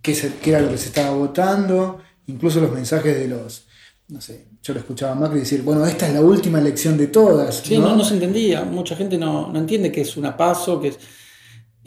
qué, 0.00 0.16
qué, 0.42 0.50
era 0.50 0.60
lo 0.60 0.70
que 0.70 0.78
se 0.78 0.88
estaba 0.88 1.14
votando, 1.14 2.00
incluso 2.28 2.58
los 2.60 2.72
mensajes 2.72 3.18
de 3.18 3.28
los, 3.28 3.66
no 4.08 4.22
sé, 4.22 4.46
yo 4.62 4.72
lo 4.72 4.80
escuchaba 4.80 5.12
a 5.12 5.16
Macri 5.16 5.40
decir, 5.40 5.60
bueno, 5.60 5.84
esta 5.84 6.08
es 6.08 6.14
la 6.14 6.22
última 6.22 6.60
elección 6.60 6.96
de 6.96 7.08
todas. 7.08 7.56
Sí, 7.56 7.76
no, 7.76 7.94
no, 7.94 8.04
se 8.04 8.14
entendía, 8.14 8.64
mucha 8.64 8.96
gente 8.96 9.18
no, 9.18 9.52
no 9.52 9.58
entiende 9.58 9.92
que 9.92 10.00
es 10.00 10.16
una 10.16 10.34
paso, 10.34 10.80
que 10.80 10.88
es 10.88 10.98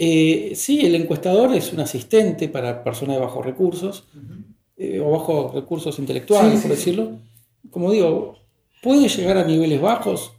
eh, 0.01 0.53
sí, 0.55 0.79
el 0.85 0.95
encuestador 0.95 1.53
es 1.53 1.73
un 1.73 1.81
asistente 1.81 2.47
para 2.47 2.85
personas 2.85 3.17
de 3.17 3.21
bajos 3.21 3.45
recursos, 3.45 4.05
eh, 4.77 5.01
o 5.01 5.11
bajos 5.11 5.53
recursos 5.53 5.99
intelectuales, 5.99 6.61
por 6.61 6.71
decirlo. 6.71 7.17
Como 7.69 7.91
digo, 7.91 8.37
puede 8.81 9.09
llegar 9.09 9.35
a 9.35 9.43
niveles 9.43 9.81
bajos, 9.81 10.31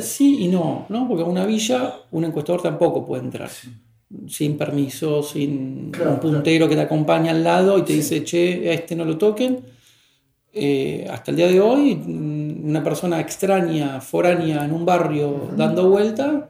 sí 0.00 0.38
y 0.40 0.48
no, 0.48 0.86
¿no? 0.88 1.06
Porque 1.06 1.22
a 1.22 1.26
una 1.26 1.46
villa 1.46 1.94
un 2.10 2.24
encuestador 2.24 2.60
tampoco 2.60 3.06
puede 3.06 3.22
entrar. 3.22 3.50
Sin 4.26 4.58
permiso, 4.58 5.22
sin 5.22 5.92
un 6.04 6.20
puntero 6.20 6.68
que 6.68 6.74
te 6.74 6.80
acompaña 6.80 7.30
al 7.30 7.44
lado 7.44 7.78
y 7.78 7.82
te 7.82 7.92
dice, 7.92 8.24
che, 8.24 8.68
a 8.68 8.72
este 8.72 8.96
no 8.96 9.04
lo 9.04 9.16
toquen. 9.16 9.60
Eh, 10.52 11.06
hasta 11.08 11.30
el 11.30 11.36
día 11.36 11.46
de 11.46 11.60
hoy, 11.60 11.94
mm, 11.94 12.68
una 12.68 12.82
persona 12.82 13.20
extraña, 13.20 14.00
foránea 14.00 14.64
en 14.64 14.72
un 14.72 14.84
barrio 14.84 15.50
dando 15.56 15.88
vuelta, 15.88 16.48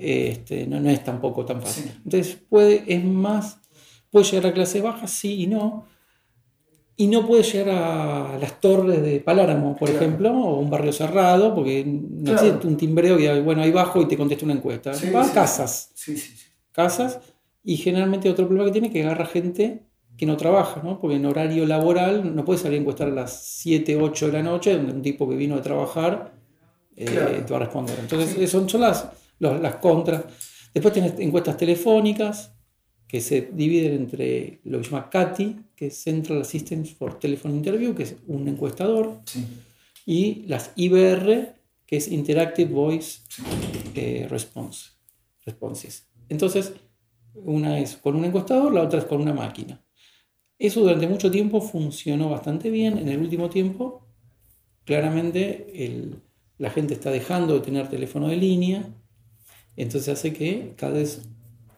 este, 0.00 0.66
no, 0.66 0.88
es 0.88 1.04
tampoco 1.04 1.44
tan 1.44 1.60
fácil. 1.60 1.92
Entonces 2.04 2.38
puede, 2.48 2.84
es 2.86 3.04
más, 3.04 3.58
puede 4.10 4.24
llegar 4.26 4.46
a 4.46 4.54
clase 4.54 4.80
baja, 4.80 5.06
sí 5.06 5.42
y 5.42 5.46
no. 5.46 5.86
Y 6.96 7.06
no 7.06 7.26
puede 7.26 7.42
llegar 7.42 7.68
a 7.70 8.38
las 8.38 8.60
torres 8.60 9.02
de 9.02 9.20
Paláramo, 9.20 9.74
por 9.74 9.88
ejemplo, 9.88 10.30
o 10.32 10.60
un 10.60 10.68
barrio 10.68 10.92
cerrado, 10.92 11.54
porque 11.54 11.82
no 11.86 12.32
existe 12.32 12.66
un 12.66 12.76
timbreo 12.76 13.18
y 13.18 13.40
bueno, 13.40 13.62
ahí 13.62 13.70
bajo 13.70 14.02
y 14.02 14.06
te 14.06 14.18
contesta 14.18 14.44
una 14.44 14.54
encuesta. 14.54 14.92
Va 15.14 15.24
a 15.24 15.32
casas. 15.32 15.92
Casas. 16.72 17.20
Y 17.64 17.76
generalmente 17.76 18.28
otro 18.28 18.46
problema 18.46 18.66
que 18.66 18.72
tiene 18.72 18.86
es 18.88 18.92
que 18.92 19.02
agarra 19.02 19.24
gente 19.24 19.82
que 20.20 20.26
no 20.26 20.36
trabaja, 20.36 20.82
¿no? 20.82 21.00
Porque 21.00 21.16
en 21.16 21.24
horario 21.24 21.64
laboral 21.64 22.36
no 22.36 22.44
puede 22.44 22.58
salir 22.58 22.76
a 22.76 22.80
encuestar 22.82 23.08
a 23.08 23.12
las 23.12 23.42
7, 23.42 23.96
8 23.96 24.26
de 24.26 24.32
la 24.32 24.42
noche, 24.42 24.76
donde 24.76 24.92
un 24.92 25.00
tipo 25.00 25.26
que 25.26 25.34
vino 25.34 25.54
a 25.54 25.62
trabajar 25.62 26.34
eh, 26.94 27.42
te 27.46 27.50
va 27.50 27.56
a 27.56 27.60
responder. 27.60 27.96
Entonces, 27.98 28.50
son, 28.50 28.68
son 28.68 28.82
las, 28.82 29.08
las 29.40 29.76
contras. 29.76 30.24
Después 30.72 30.94
tienes 30.94 31.18
encuestas 31.18 31.56
telefónicas 31.56 32.54
que 33.08 33.20
se 33.20 33.50
dividen 33.52 33.94
entre 33.94 34.60
lo 34.62 34.78
que 34.78 34.84
se 34.84 34.90
llama 34.90 35.10
CATI, 35.10 35.56
que 35.74 35.88
es 35.88 35.96
Central 36.00 36.42
Assistance 36.42 36.94
for 36.94 37.18
Telephone 37.18 37.56
Interview, 37.56 37.92
que 37.92 38.04
es 38.04 38.14
un 38.28 38.46
encuestador, 38.46 39.20
y 40.06 40.44
las 40.46 40.70
IBR, 40.76 41.56
que 41.86 41.96
es 41.96 42.06
Interactive 42.06 42.72
Voice 42.72 43.22
eh, 43.96 44.28
Response, 44.30 44.90
Responses. 45.44 46.06
Entonces, 46.28 46.72
una 47.34 47.80
es 47.80 47.96
con 47.96 48.14
un 48.14 48.24
encuestador, 48.24 48.72
la 48.72 48.82
otra 48.82 49.00
es 49.00 49.06
con 49.06 49.20
una 49.20 49.34
máquina. 49.34 49.82
Eso 50.56 50.80
durante 50.80 51.08
mucho 51.08 51.30
tiempo 51.30 51.60
funcionó 51.60 52.28
bastante 52.28 52.70
bien. 52.70 52.98
En 52.98 53.08
el 53.08 53.18
último 53.18 53.48
tiempo, 53.48 54.06
claramente 54.84 56.12
la 56.58 56.70
gente 56.70 56.94
está 56.94 57.10
dejando 57.10 57.54
de 57.54 57.60
tener 57.60 57.88
teléfono 57.88 58.28
de 58.28 58.36
línea 58.36 58.94
entonces 59.82 60.08
hace 60.08 60.32
que 60.32 60.74
cada 60.76 60.94
vez 60.94 61.22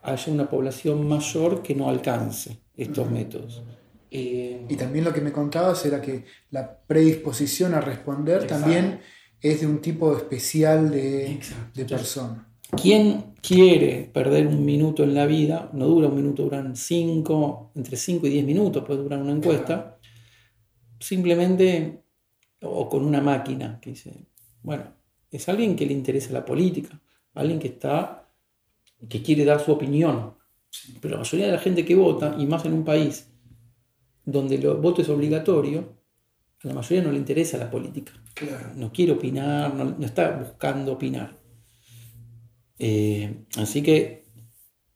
haya 0.03 0.33
una 0.33 0.51
población 0.51 1.07
mayor 1.07 1.63
que 1.63 1.75
no 1.75 1.89
alcance 1.89 2.59
estos 2.77 3.11
métodos. 3.11 3.63
Eh, 4.11 4.67
y 4.69 4.77
también 4.77 5.05
lo 5.05 5.13
que 5.13 5.21
me 5.21 5.33
contabas 5.33 5.87
era 5.87 6.01
que 6.01 6.25
la 6.51 6.79
predisposición 6.87 7.75
a 7.75 7.81
responder 7.81 8.47
también 8.47 9.01
es 9.41 9.61
de 9.61 9.67
un 9.67 9.81
tipo 9.81 10.17
especial 10.17 10.91
de, 10.91 11.41
de 11.75 11.85
persona. 11.85 12.49
¿Quién 12.81 13.35
quiere 13.43 14.11
perder 14.13 14.47
un 14.47 14.65
minuto 14.65 15.03
en 15.03 15.15
la 15.15 15.27
vida? 15.27 15.71
No 15.73 15.87
dura 15.87 16.09
un 16.09 16.17
minuto, 16.17 16.45
duran 16.45 16.75
cinco, 16.75 17.71
entre 17.75 17.97
5 17.97 18.27
y 18.27 18.31
10 18.31 18.45
minutos 18.47 18.85
puede 18.85 19.03
durar 19.03 19.21
una 19.21 19.33
encuesta. 19.33 19.99
Simplemente, 20.99 22.03
o 22.63 22.89
con 22.89 23.05
una 23.05 23.21
máquina 23.21 23.79
que 23.81 23.91
dice, 23.91 24.27
bueno, 24.63 24.85
es 25.31 25.49
alguien 25.49 25.77
que 25.77 25.85
le 25.85 25.93
interesa 25.93 26.33
la 26.33 26.45
política, 26.45 27.01
alguien 27.35 27.59
que 27.59 27.69
está, 27.69 28.29
que 29.09 29.23
quiere 29.23 29.45
dar 29.45 29.61
su 29.61 29.73
opinión. 29.73 30.35
Pero 31.01 31.15
la 31.15 31.19
mayoría 31.19 31.47
de 31.47 31.53
la 31.53 31.59
gente 31.59 31.85
que 31.85 31.95
vota, 31.95 32.35
y 32.39 32.47
más 32.47 32.65
en 32.65 32.73
un 32.73 32.85
país 32.85 33.31
donde 34.25 34.55
el 34.55 34.67
voto 34.75 35.03
es 35.03 35.09
obligatorio, 35.09 35.97
a 36.63 36.69
la 36.69 36.75
mayoría 36.75 37.03
no 37.03 37.13
le 37.13 37.19
interesa 37.19 37.59
la 37.59 37.71
política. 37.71 38.13
No 38.77 38.93
quiere 38.93 39.13
opinar, 39.13 39.75
no, 39.75 40.05
está 40.05 40.37
buscando 40.37 40.93
opinar. 40.93 41.39
Eh, 42.79 43.45
así 43.57 43.83
que 43.83 44.25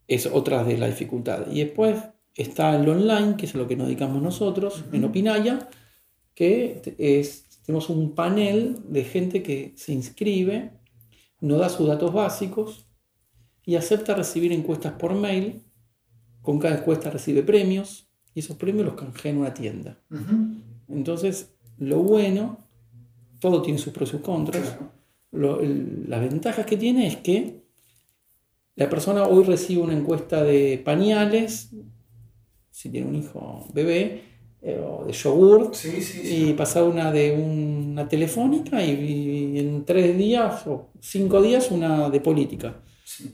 es 0.06 0.26
otra 0.26 0.64
de 0.64 0.78
las 0.78 0.90
dificultades. 0.90 1.48
Y 1.52 1.64
después 1.64 1.98
está 2.34 2.76
el 2.76 2.88
online, 2.88 3.36
que 3.36 3.46
es 3.46 3.54
lo 3.54 3.66
que 3.66 3.76
nos 3.76 3.88
dedicamos 3.88 4.22
nosotros, 4.22 4.84
en 4.92 5.04
Opinaya, 5.04 5.68
que 6.34 6.82
es, 6.98 7.62
tenemos 7.64 7.88
un 7.88 8.14
panel 8.14 8.78
de 8.88 9.04
gente 9.04 9.42
que 9.42 9.72
se 9.76 9.92
inscribe 9.92 10.72
no 11.40 11.56
da 11.56 11.68
sus 11.68 11.86
datos 11.86 12.12
básicos 12.12 12.86
y 13.64 13.76
acepta 13.76 14.14
recibir 14.14 14.52
encuestas 14.52 14.92
por 14.94 15.14
mail. 15.14 15.62
Con 16.42 16.58
cada 16.58 16.78
encuesta 16.78 17.10
recibe 17.10 17.42
premios 17.42 18.08
y 18.34 18.40
esos 18.40 18.56
premios 18.56 18.86
los 18.86 18.94
canjea 18.94 19.32
en 19.32 19.38
una 19.38 19.52
tienda. 19.52 20.00
Entonces, 20.88 21.56
lo 21.78 21.98
bueno, 21.98 22.68
todo 23.40 23.62
tiene 23.62 23.78
sus 23.78 23.92
pros 23.92 24.10
y 24.10 24.12
sus 24.12 24.20
contras. 24.20 24.78
las 25.32 26.20
ventajas 26.20 26.64
que 26.66 26.76
tiene 26.76 27.08
es 27.08 27.16
que 27.16 27.66
la 28.76 28.88
persona 28.88 29.24
hoy 29.24 29.44
recibe 29.44 29.82
una 29.82 29.96
encuesta 29.96 30.44
de 30.44 30.80
pañales, 30.84 31.74
si 32.70 32.90
tiene 32.90 33.08
un 33.08 33.14
hijo 33.16 33.66
bebé, 33.72 34.22
eh, 34.68 34.82
o 34.84 35.04
de 35.06 35.12
yogur, 35.12 35.70
y 36.24 36.52
pasa 36.54 36.82
una 36.82 37.12
de 37.12 37.30
una 37.30 38.08
telefónica 38.08 38.82
y, 38.82 39.60
en 39.60 39.84
tres 39.84 40.18
días 40.18 40.66
o 40.66 40.90
cinco 41.00 41.40
días 41.40 41.70
una 41.70 42.10
de 42.10 42.20
política. 42.20 42.74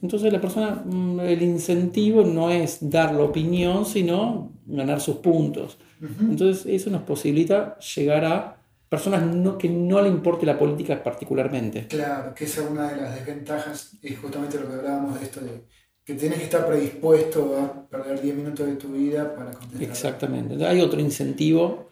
Entonces 0.02 0.30
la 0.30 0.42
persona, 0.42 0.82
mm, 0.84 1.20
el 1.20 1.40
incentivo 1.40 2.22
no 2.22 2.50
es 2.50 2.90
dar 2.90 3.14
la 3.14 3.22
opinión, 3.22 3.86
sino 3.86 4.52
ganar 4.66 5.00
sus 5.00 5.16
puntos. 5.16 5.78
Entonces 6.20 6.66
eso 6.66 6.90
nos 6.90 7.02
posibilita 7.02 7.78
llegar 7.78 8.24
a 8.26 8.56
personas 8.90 9.22
no, 9.22 9.56
que 9.56 9.70
no 9.70 10.02
le 10.02 10.08
importe 10.08 10.44
la 10.44 10.58
política 10.58 11.02
particularmente. 11.02 11.86
Claro, 11.86 12.34
que 12.34 12.44
esa 12.44 12.62
es 12.62 12.70
una 12.70 12.90
de 12.90 13.00
las 13.00 13.14
desventajas, 13.14 13.96
es 14.02 14.18
justamente 14.18 14.60
lo 14.60 14.68
que 14.68 14.74
hablábamos 14.74 15.18
de 15.18 15.24
esto, 15.24 15.40
de 15.40 15.62
que 16.04 16.14
tienes 16.14 16.38
que 16.38 16.44
estar 16.44 16.66
predispuesto 16.66 17.56
a 17.59 17.88
perder 17.88 18.21
10 18.21 18.37
minutos 18.37 18.66
de 18.66 18.76
tu 18.76 18.88
vida 18.88 19.35
para 19.35 19.52
contestar. 19.52 19.82
Exactamente. 19.82 20.66
Hay 20.66 20.80
otro 20.80 21.00
incentivo. 21.00 21.90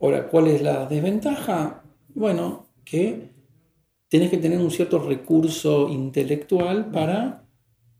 Ahora, 0.00 0.28
¿cuál 0.28 0.48
es 0.48 0.62
la 0.62 0.86
desventaja? 0.86 1.82
Bueno, 2.14 2.66
que 2.84 3.30
tenés 4.08 4.30
que 4.30 4.38
tener 4.38 4.58
un 4.58 4.70
cierto 4.70 4.98
recurso 4.98 5.88
intelectual 5.88 6.90
para 6.90 7.44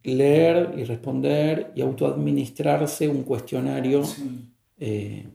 leer 0.03 0.75
y 0.77 0.85
responder 0.85 1.73
y 1.75 1.83
autoadministrarse 1.83 3.09
un 3.09 3.23
cuestionario 3.23 4.03
eh, 4.79 5.29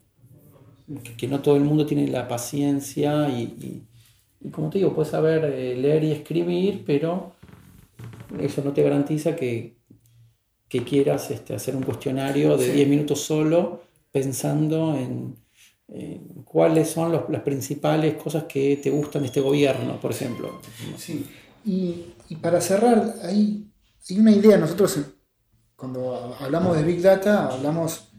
que, 1.17 1.27
no 1.27 1.41
todo 1.41 1.55
el 1.55 1.63
mundo 1.63 1.85
tiene 1.85 2.07
la 2.07 2.27
paciencia 2.27 3.29
y, 3.29 3.83
como 4.51 4.69
te 4.69 4.79
digo, 4.79 4.93
puedes 4.93 5.11
saber 5.11 5.45
eh, 5.45 5.75
leer 5.75 6.03
y 6.03 6.11
escribir, 6.11 6.83
pero 6.85 7.33
eso 8.39 8.63
no 8.63 8.73
te 8.73 8.83
garantiza 8.83 9.35
que, 9.35 9.75
que 10.75 10.83
quieras 10.83 11.31
este, 11.31 11.55
hacer 11.55 11.75
un 11.75 11.83
cuestionario 11.83 12.57
de 12.57 12.73
10 12.73 12.89
minutos 12.89 13.21
solo 13.21 13.83
pensando 14.11 14.95
en, 14.95 15.35
cuáles 16.43 16.89
son 16.89 17.11
las 17.29 17.41
principales 17.41 18.15
cosas 18.15 18.45
que 18.45 18.77
te 18.77 18.89
gustan 18.89 19.21
de 19.21 19.27
este 19.27 19.39
gobierno, 19.39 19.99
por 20.01 20.11
ejemplo. 20.11 20.59
Sí, 20.97 21.25
y, 21.63 22.13
y 22.27 22.35
para 22.37 22.59
cerrar, 22.59 23.15
hay, 23.21 23.67
hay 24.09 24.19
una 24.19 24.31
idea, 24.31 24.57
nosotros 24.57 24.99
cuando 25.75 26.35
hablamos 26.39 26.75
de 26.75 26.83
Big 26.83 27.01
Data, 27.01 27.47
hablamos 27.53 28.09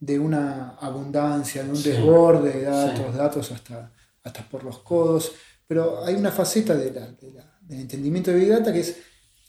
de 0.00 0.18
una 0.18 0.70
abundancia, 0.80 1.62
de 1.62 1.70
un 1.70 1.82
desborde 1.82 2.52
de 2.52 2.62
datos, 2.62 3.14
datos 3.14 3.52
hasta, 3.52 3.92
hasta 4.22 4.48
por 4.48 4.64
los 4.64 4.78
codos, 4.78 5.32
pero 5.66 6.04
hay 6.04 6.14
una 6.14 6.32
faceta 6.32 6.74
de 6.74 6.90
del 6.90 7.80
entendimiento 7.80 8.30
de 8.30 8.38
Big 8.38 8.48
Data 8.48 8.72
que 8.72 8.80
es 8.80 8.96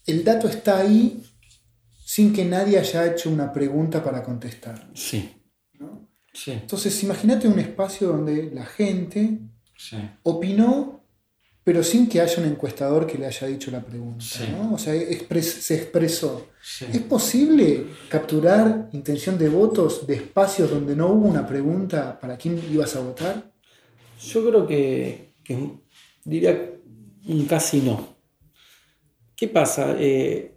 el 0.05 0.23
dato 0.23 0.47
está 0.47 0.79
ahí 0.79 1.23
sin 2.15 2.31
que 2.31 2.45
nadie 2.45 2.79
haya 2.79 3.05
hecho 3.07 3.29
una 3.29 3.51
pregunta 3.51 4.01
para 4.01 4.23
contestar. 4.23 4.89
Sí. 4.93 5.35
Entonces, 6.47 7.03
imagínate 7.03 7.45
un 7.45 7.59
espacio 7.59 8.07
donde 8.07 8.51
la 8.53 8.65
gente 8.65 9.39
opinó, 10.23 11.03
pero 11.61 11.83
sin 11.83 12.07
que 12.07 12.21
haya 12.21 12.41
un 12.41 12.47
encuestador 12.47 13.05
que 13.05 13.17
le 13.17 13.25
haya 13.25 13.47
dicho 13.47 13.69
la 13.69 13.83
pregunta. 13.83 14.23
O 14.71 14.77
sea, 14.77 14.93
se 14.93 15.75
expresó. 15.75 16.51
¿Es 16.93 17.01
posible 17.01 17.85
capturar 18.07 18.87
intención 18.93 19.37
de 19.37 19.49
votos 19.49 20.07
de 20.07 20.15
espacios 20.15 20.69
donde 20.69 20.95
no 20.95 21.07
hubo 21.07 21.27
una 21.27 21.45
pregunta 21.45 22.17
para 22.17 22.37
quién 22.37 22.63
ibas 22.71 22.95
a 22.95 23.01
votar? 23.01 23.51
Yo 24.25 24.47
creo 24.47 24.65
que, 24.65 25.33
diría 26.23 26.79
casi 27.49 27.81
no. 27.81 28.15
¿Qué 29.35 29.49
pasa? 29.49 29.97
Eh, 29.99 30.54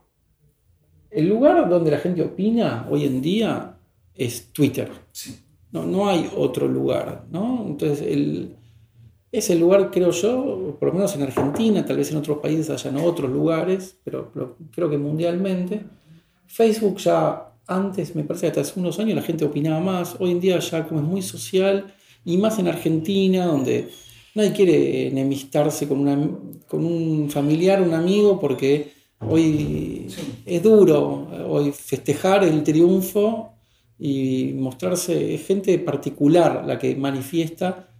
el 1.11 1.29
lugar 1.29 1.69
donde 1.69 1.91
la 1.91 1.99
gente 1.99 2.23
opina 2.23 2.87
hoy 2.91 3.05
en 3.05 3.21
día 3.21 3.77
es 4.15 4.53
Twitter. 4.53 4.91
No, 5.73 5.85
no 5.85 6.09
hay 6.09 6.31
otro 6.37 6.69
lugar. 6.69 7.27
¿no? 7.31 7.65
Entonces, 7.67 8.07
el, 8.07 8.57
es 9.33 9.51
el 9.51 9.61
lugar, 9.61 9.91
creo 9.91 10.11
yo, 10.11 10.77
por 10.79 10.89
lo 10.89 10.95
menos 10.95 11.15
en 11.15 11.23
Argentina, 11.23 11.85
tal 11.85 11.97
vez 11.97 12.11
en 12.11 12.19
otros 12.19 12.39
países 12.39 12.71
hayan 12.71 12.97
otros 12.97 13.31
lugares, 13.31 13.99
pero 14.05 14.33
creo 14.73 14.91
que 14.91 14.99
mundialmente 14.99 15.83
Facebook 16.47 16.97
ya 16.99 17.53
antes, 17.67 18.17
me 18.17 18.25
parece 18.25 18.47
que 18.47 18.49
hasta 18.49 18.61
hace 18.63 18.81
unos 18.81 18.99
años 18.99 19.15
la 19.15 19.23
gente 19.23 19.45
opinaba 19.45 19.81
más, 19.81 20.17
hoy 20.19 20.31
en 20.31 20.41
día 20.41 20.59
ya 20.59 20.89
como 20.89 21.01
es 21.01 21.07
muy 21.07 21.23
social 21.23 21.95
y 22.25 22.39
más 22.39 22.59
en 22.59 22.69
Argentina, 22.69 23.45
donde 23.45 23.91
nadie 24.35 24.53
quiere 24.53 25.09
enemistarse 25.09 25.87
con, 25.87 26.01
una, 26.01 26.19
con 26.67 26.85
un 26.85 27.31
familiar, 27.31 27.83
un 27.83 27.93
amigo, 27.93 28.41
porque 28.41 28.93
hoy 29.21 30.07
es 30.47 30.63
duro 30.63 31.29
hoy 31.49 31.73
festejar 31.73 32.45
el 32.45 32.63
triunfo 32.63 33.53
y 33.99 34.53
mostrarse, 34.55 35.35
es 35.35 35.47
gente 35.47 35.77
particular 35.79 36.65
la 36.67 36.79
que 36.79 36.95
manifiesta, 36.95 37.91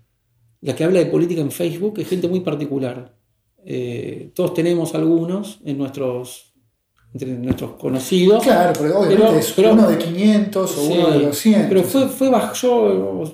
la 0.61 0.75
que 0.75 0.85
habla 0.85 1.01
de 1.01 1.07
política 1.07 1.41
en 1.41 1.51
Facebook, 1.51 1.99
es 1.99 2.09
gente 2.09 2.29
muy 2.29 2.41
particular. 2.41 3.17
Eh, 3.65 4.31
todos 4.35 4.55
tenemos 4.55 4.95
algunos 4.95 5.61
en 5.65 5.79
nuestros 5.79 6.49
entre 7.13 7.31
nuestros 7.31 7.73
conocidos. 7.73 8.43
Claro, 8.43 8.73
pero 8.79 9.01
obviamente 9.01 9.39
es 9.39 9.59
uno 9.59 9.89
de 9.89 9.99
500 9.99 10.79
o 10.79 10.83
uno 10.83 11.11
de 11.11 11.27
200. 11.27 11.69
Pero 11.69 11.83
fue, 11.83 12.09
fue 12.09 12.31
yo 12.61 13.33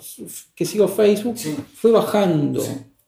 que 0.54 0.64
sigo 0.64 0.88
Facebook, 0.88 1.36
fue 1.74 1.90
bajando. 1.90 2.62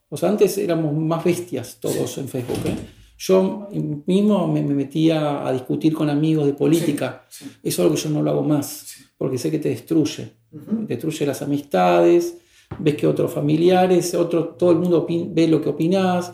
O 0.09 0.17
sea, 0.17 0.29
antes 0.29 0.59
éramos 0.59 0.93
más 0.93 1.25
bestias 1.25 1.79
todos 1.81 2.19
en 2.19 2.29
Facebook. 2.29 2.59
¿eh? 2.67 2.77
Yo 3.19 3.69
mismo 4.07 4.47
me, 4.49 4.63
metía 4.63 5.47
a 5.47 5.53
discutir 5.53 5.95
con 5.95 6.11
amigos 6.11 6.47
de 6.47 6.53
política. 6.53 7.27
Eso 7.31 7.51
es 7.63 7.79
algo 7.81 7.95
que 7.95 8.01
yo 8.01 8.11
no 8.11 8.23
lo 8.23 8.31
hago 8.31 8.43
más, 8.43 8.97
porque 9.17 9.39
sé 9.39 9.51
que 9.51 9.59
te 9.59 9.71
destruye. 9.71 10.33
Destruye 10.51 11.27
las 11.27 11.43
amistades, 11.43 12.39
ves 12.79 12.95
que 12.95 13.07
otros 13.07 13.33
familiares, 13.33 14.15
otro, 14.15 14.49
todo 14.49 14.73
el 14.73 14.79
mundo 14.79 15.07
ve 15.09 15.49
lo 15.49 15.61
que 15.61 15.71
opinás. 15.71 16.33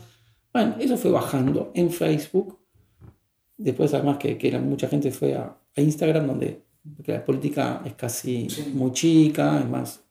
Bueno, 0.52 0.76
eso 0.80 0.96
fue 0.96 1.10
bajando 1.10 1.70
en 1.74 1.90
Facebook 1.90 2.62
Después, 3.62 3.94
además, 3.94 4.18
que, 4.18 4.36
que 4.36 4.58
mucha 4.58 4.88
gente 4.88 5.10
fue 5.12 5.34
a, 5.34 5.56
Instagram, 5.76 6.26
donde 6.26 6.64
la 7.06 7.24
política 7.24 7.80
es 7.84 7.94
casi 7.94 8.46
muy 8.74 8.92
chica, 8.92 9.60
es 9.60 9.68
más. 9.68 10.04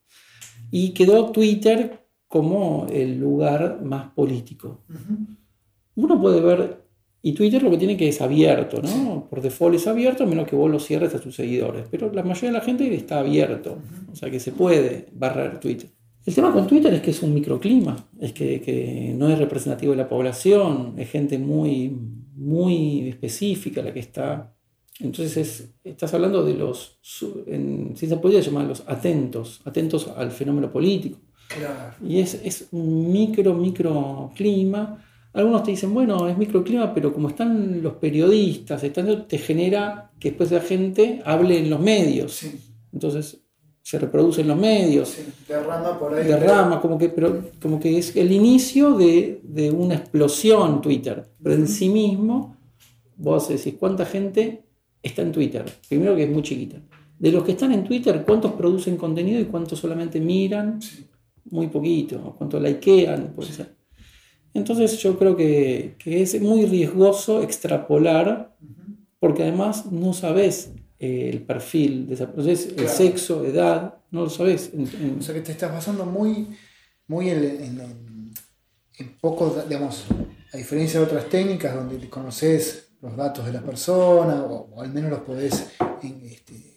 Y 0.72 0.92
quedó 0.92 1.32
Twitter 1.32 2.08
como 2.28 2.88
el 2.90 3.20
lugar 3.20 3.82
más 3.84 4.12
político. 4.14 4.84
Uno 5.96 6.20
puede 6.20 6.42
ver, 6.42 6.84
y 7.22 7.34
Twitter 7.34 7.62
lo 7.62 7.70
que 7.72 7.78
tiene 7.78 7.98
que 7.98 8.08
es 8.08 8.22
abierto, 8.22 8.82
¿no? 8.82 9.28
Por 9.30 9.42
default 9.42 9.76
es 9.76 9.88
abierto, 9.88 10.24
a 10.24 10.28
menos 10.28 10.48
que 10.48 10.56
vos 10.56 10.70
lo 10.70 10.80
cierres 10.80 11.14
a 11.16 11.20
tus 11.20 11.36
seguidores. 11.36 11.86
Pero 11.90 12.12
la 12.12 12.24
mayoría 12.24 12.52
de 12.52 12.58
la 12.58 12.64
gente 12.64 12.94
está 12.94 13.20
abierto, 13.20 13.78
o 14.12 14.16
sea 14.16 14.30
que 14.30 14.40
se 14.40 14.52
puede 14.52 15.08
barrer 15.14 15.60
Twitter. 15.60 15.90
El 16.26 16.36
tema 16.36 16.54
con 16.54 16.68
Twitter 16.68 16.94
es 16.94 17.02
que 17.02 17.12
es 17.12 17.24
un 17.24 17.34
microclima, 17.34 17.96
es 18.20 18.32
que, 18.32 18.62
que 18.62 19.14
no 19.18 19.28
es 19.30 19.40
representativo 19.40 19.92
de 19.92 19.98
la 19.98 20.08
población, 20.08 20.94
es 20.98 21.10
gente 21.10 21.40
muy 21.40 21.96
muy 22.42 23.10
específica 23.10 23.82
la 23.82 23.94
que 23.94 24.00
está. 24.00 24.54
Entonces 25.00 25.74
estás 25.84 26.14
hablando 26.14 26.44
de 26.44 26.54
los, 26.56 27.00
en 27.48 27.96
se 27.96 28.18
podría 28.18 28.42
llamar 28.42 28.66
los 28.66 28.84
atentos, 28.88 29.62
atentos 29.66 30.08
al 30.16 30.32
fenómeno 30.32 30.72
político. 30.72 31.20
Y 32.08 32.20
es, 32.20 32.36
es 32.44 32.68
un 32.72 33.12
micro, 33.12 33.54
microclima. 33.54 35.04
Algunos 35.34 35.64
te 35.64 35.72
dicen, 35.72 35.94
bueno, 35.94 36.28
es 36.28 36.38
microclima, 36.38 36.94
pero 36.94 37.14
como 37.14 37.30
están 37.30 37.82
los 37.82 37.94
periodistas, 37.94 38.84
están, 38.84 39.28
te 39.28 39.38
genera 39.38 40.12
que 40.20 40.30
después 40.30 40.52
la 40.52 40.60
gente 40.60 41.22
hable 41.26 41.60
en 41.60 41.70
los 41.70 41.80
medios. 41.80 42.42
Entonces 42.92 43.42
se 43.82 43.98
reproduce 43.98 44.42
en 44.42 44.50
los 44.50 44.58
medios. 44.58 45.18
derrama 45.48 45.98
por 45.98 46.14
ahí. 46.14 46.28
Derrama, 46.28 46.82
como 46.82 46.98
que, 46.98 47.10
pero, 47.10 47.44
como 47.62 47.80
que 47.80 47.98
es 47.98 48.16
el 48.16 48.32
inicio 48.32 48.94
de, 48.98 49.40
de 49.44 49.72
una 49.72 49.96
explosión 49.96 50.82
Twitter. 50.82 51.24
Pero 51.42 51.56
en 51.56 51.68
sí 51.68 51.90
mismo, 51.90 52.58
vos 53.16 53.48
decís, 53.48 53.76
¿cuánta 53.80 54.06
gente 54.06 54.66
está 55.02 55.22
en 55.22 55.32
Twitter? 55.32 55.66
Primero 55.88 56.16
que 56.16 56.24
es 56.24 56.30
muy 56.30 56.44
chiquita. 56.44 56.78
De 57.18 57.32
los 57.32 57.44
que 57.44 57.52
están 57.52 57.72
en 57.72 57.84
Twitter, 57.84 58.24
¿cuántos 58.26 58.52
producen 58.54 58.98
contenido 58.98 59.40
y 59.40 59.46
cuántos 59.46 59.80
solamente 59.80 60.20
miran? 60.20 60.80
Muy 61.50 61.68
poquito. 61.68 62.36
¿Cuántos 62.38 62.62
likean? 62.62 63.34
Puede 63.36 63.52
ser. 63.52 63.81
Entonces 64.54 64.98
yo 65.00 65.18
creo 65.18 65.36
que, 65.36 65.96
que, 65.98 66.22
es 66.22 66.40
muy 66.42 66.66
riesgoso 66.66 67.42
extrapolar, 67.42 68.56
porque 69.20 69.44
además 69.44 69.92
no 69.92 70.14
sabes 70.14 70.72
el 71.02 71.42
perfil 71.42 72.08
de 72.08 72.14
esa 72.14 72.26
entonces 72.26 72.74
el 72.78 72.88
sexo, 72.88 73.44
edad, 73.44 73.96
no 74.12 74.24
lo 74.24 74.30
sabes. 74.30 74.72
O 75.20 75.22
sea 75.22 75.34
que 75.34 75.42
te 75.42 75.52
estás 75.52 75.72
basando 75.72 76.06
muy, 76.06 76.48
muy 77.08 77.30
en, 77.30 77.80
en, 78.98 79.18
poco, 79.20 79.64
digamos, 79.68 80.06
a 80.54 80.58
diferencia 80.58 81.00
de 81.00 81.08
otras 81.08 81.28
técnicas 81.28 81.74
donde 81.74 82.08
conoces 82.08 82.90
los 83.02 83.16
datos 83.18 83.46
de 83.48 83.54
la 83.54 83.62
persona 83.62 84.44
o, 84.44 84.80
al 84.80 84.92
menos 84.94 85.10
los 85.10 85.22
podés 85.22 85.72
este, 86.04 86.72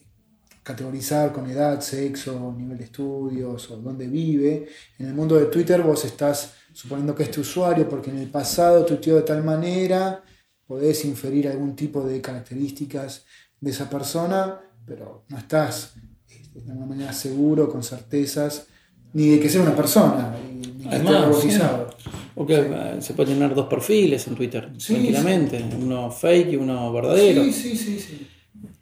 categorizar 0.62 1.30
con 1.32 1.50
edad, 1.50 1.80
sexo, 1.82 2.54
nivel 2.56 2.78
de 2.78 2.84
estudios 2.84 3.70
o 3.70 3.76
dónde 3.76 4.06
vive. 4.06 4.68
En 4.98 5.06
el 5.06 5.14
mundo 5.14 5.36
de 5.36 5.46
Twitter 5.46 5.82
vos 5.82 6.02
estás 6.06 6.54
suponiendo 6.74 7.14
que 7.14 7.22
es 7.22 7.30
tu 7.30 7.40
usuario 7.40 7.88
porque 7.88 8.10
en 8.10 8.18
el 8.18 8.28
pasado 8.28 8.84
tuiteó 8.84 9.16
de 9.16 9.22
tal 9.22 9.42
manera, 9.42 10.22
podés 10.66 11.04
inferir 11.04 11.48
algún 11.48 11.74
tipo 11.76 12.02
de 12.02 12.20
características 12.20 13.24
de 13.60 13.70
esa 13.70 13.88
persona, 13.88 14.60
pero 14.84 15.24
no 15.28 15.38
estás 15.38 15.94
este, 16.28 16.60
de 16.60 16.72
alguna 16.72 16.86
manera 16.86 17.12
seguro, 17.12 17.70
con 17.70 17.82
certezas, 17.82 18.66
ni 19.12 19.28
de 19.28 19.40
que 19.40 19.48
sea 19.48 19.62
una 19.62 19.76
persona, 19.76 20.36
ni 20.76 20.84
que 20.84 20.96
esté 20.96 21.12
robotizado. 21.12 21.94
Porque 22.34 22.56
eh, 22.58 22.96
se 22.98 23.14
pueden 23.14 23.34
tener 23.34 23.54
dos 23.54 23.66
perfiles 23.66 24.26
en 24.26 24.34
Twitter, 24.34 24.72
tranquilamente, 24.76 25.64
uno 25.80 26.10
fake 26.10 26.52
y 26.52 26.56
uno 26.56 26.92
verdadero. 26.92 27.44
Sí, 27.44 27.52
sí, 27.52 27.76
sí, 27.76 28.00
sí. 28.00 28.26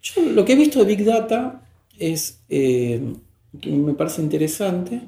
Yo 0.01 0.21
lo 0.31 0.43
que 0.43 0.53
he 0.53 0.55
visto 0.55 0.79
de 0.79 0.85
Big 0.85 1.05
Data 1.05 1.61
es, 1.97 2.41
eh, 2.49 3.13
que 3.61 3.69
me 3.69 3.93
parece 3.93 4.23
interesante, 4.23 4.99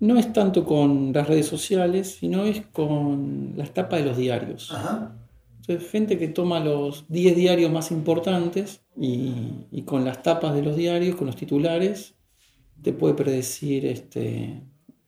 no 0.00 0.18
es 0.18 0.32
tanto 0.32 0.64
con 0.64 1.12
las 1.12 1.28
redes 1.28 1.46
sociales, 1.46 2.16
sino 2.18 2.44
es 2.44 2.62
con 2.72 3.52
las 3.56 3.72
tapas 3.72 4.00
de 4.00 4.06
los 4.06 4.16
diarios. 4.16 4.72
Ajá. 4.72 5.14
Entonces, 5.60 5.90
gente 5.90 6.18
que 6.18 6.28
toma 6.28 6.58
los 6.60 7.04
10 7.08 7.36
diarios 7.36 7.70
más 7.70 7.90
importantes 7.90 8.80
y, 8.98 9.66
y 9.70 9.82
con 9.82 10.04
las 10.04 10.22
tapas 10.22 10.54
de 10.54 10.62
los 10.62 10.74
diarios, 10.74 11.16
con 11.16 11.26
los 11.26 11.36
titulares, 11.36 12.14
te 12.82 12.92
puede 12.92 13.14
predecir 13.14 13.84
este, 13.86 14.62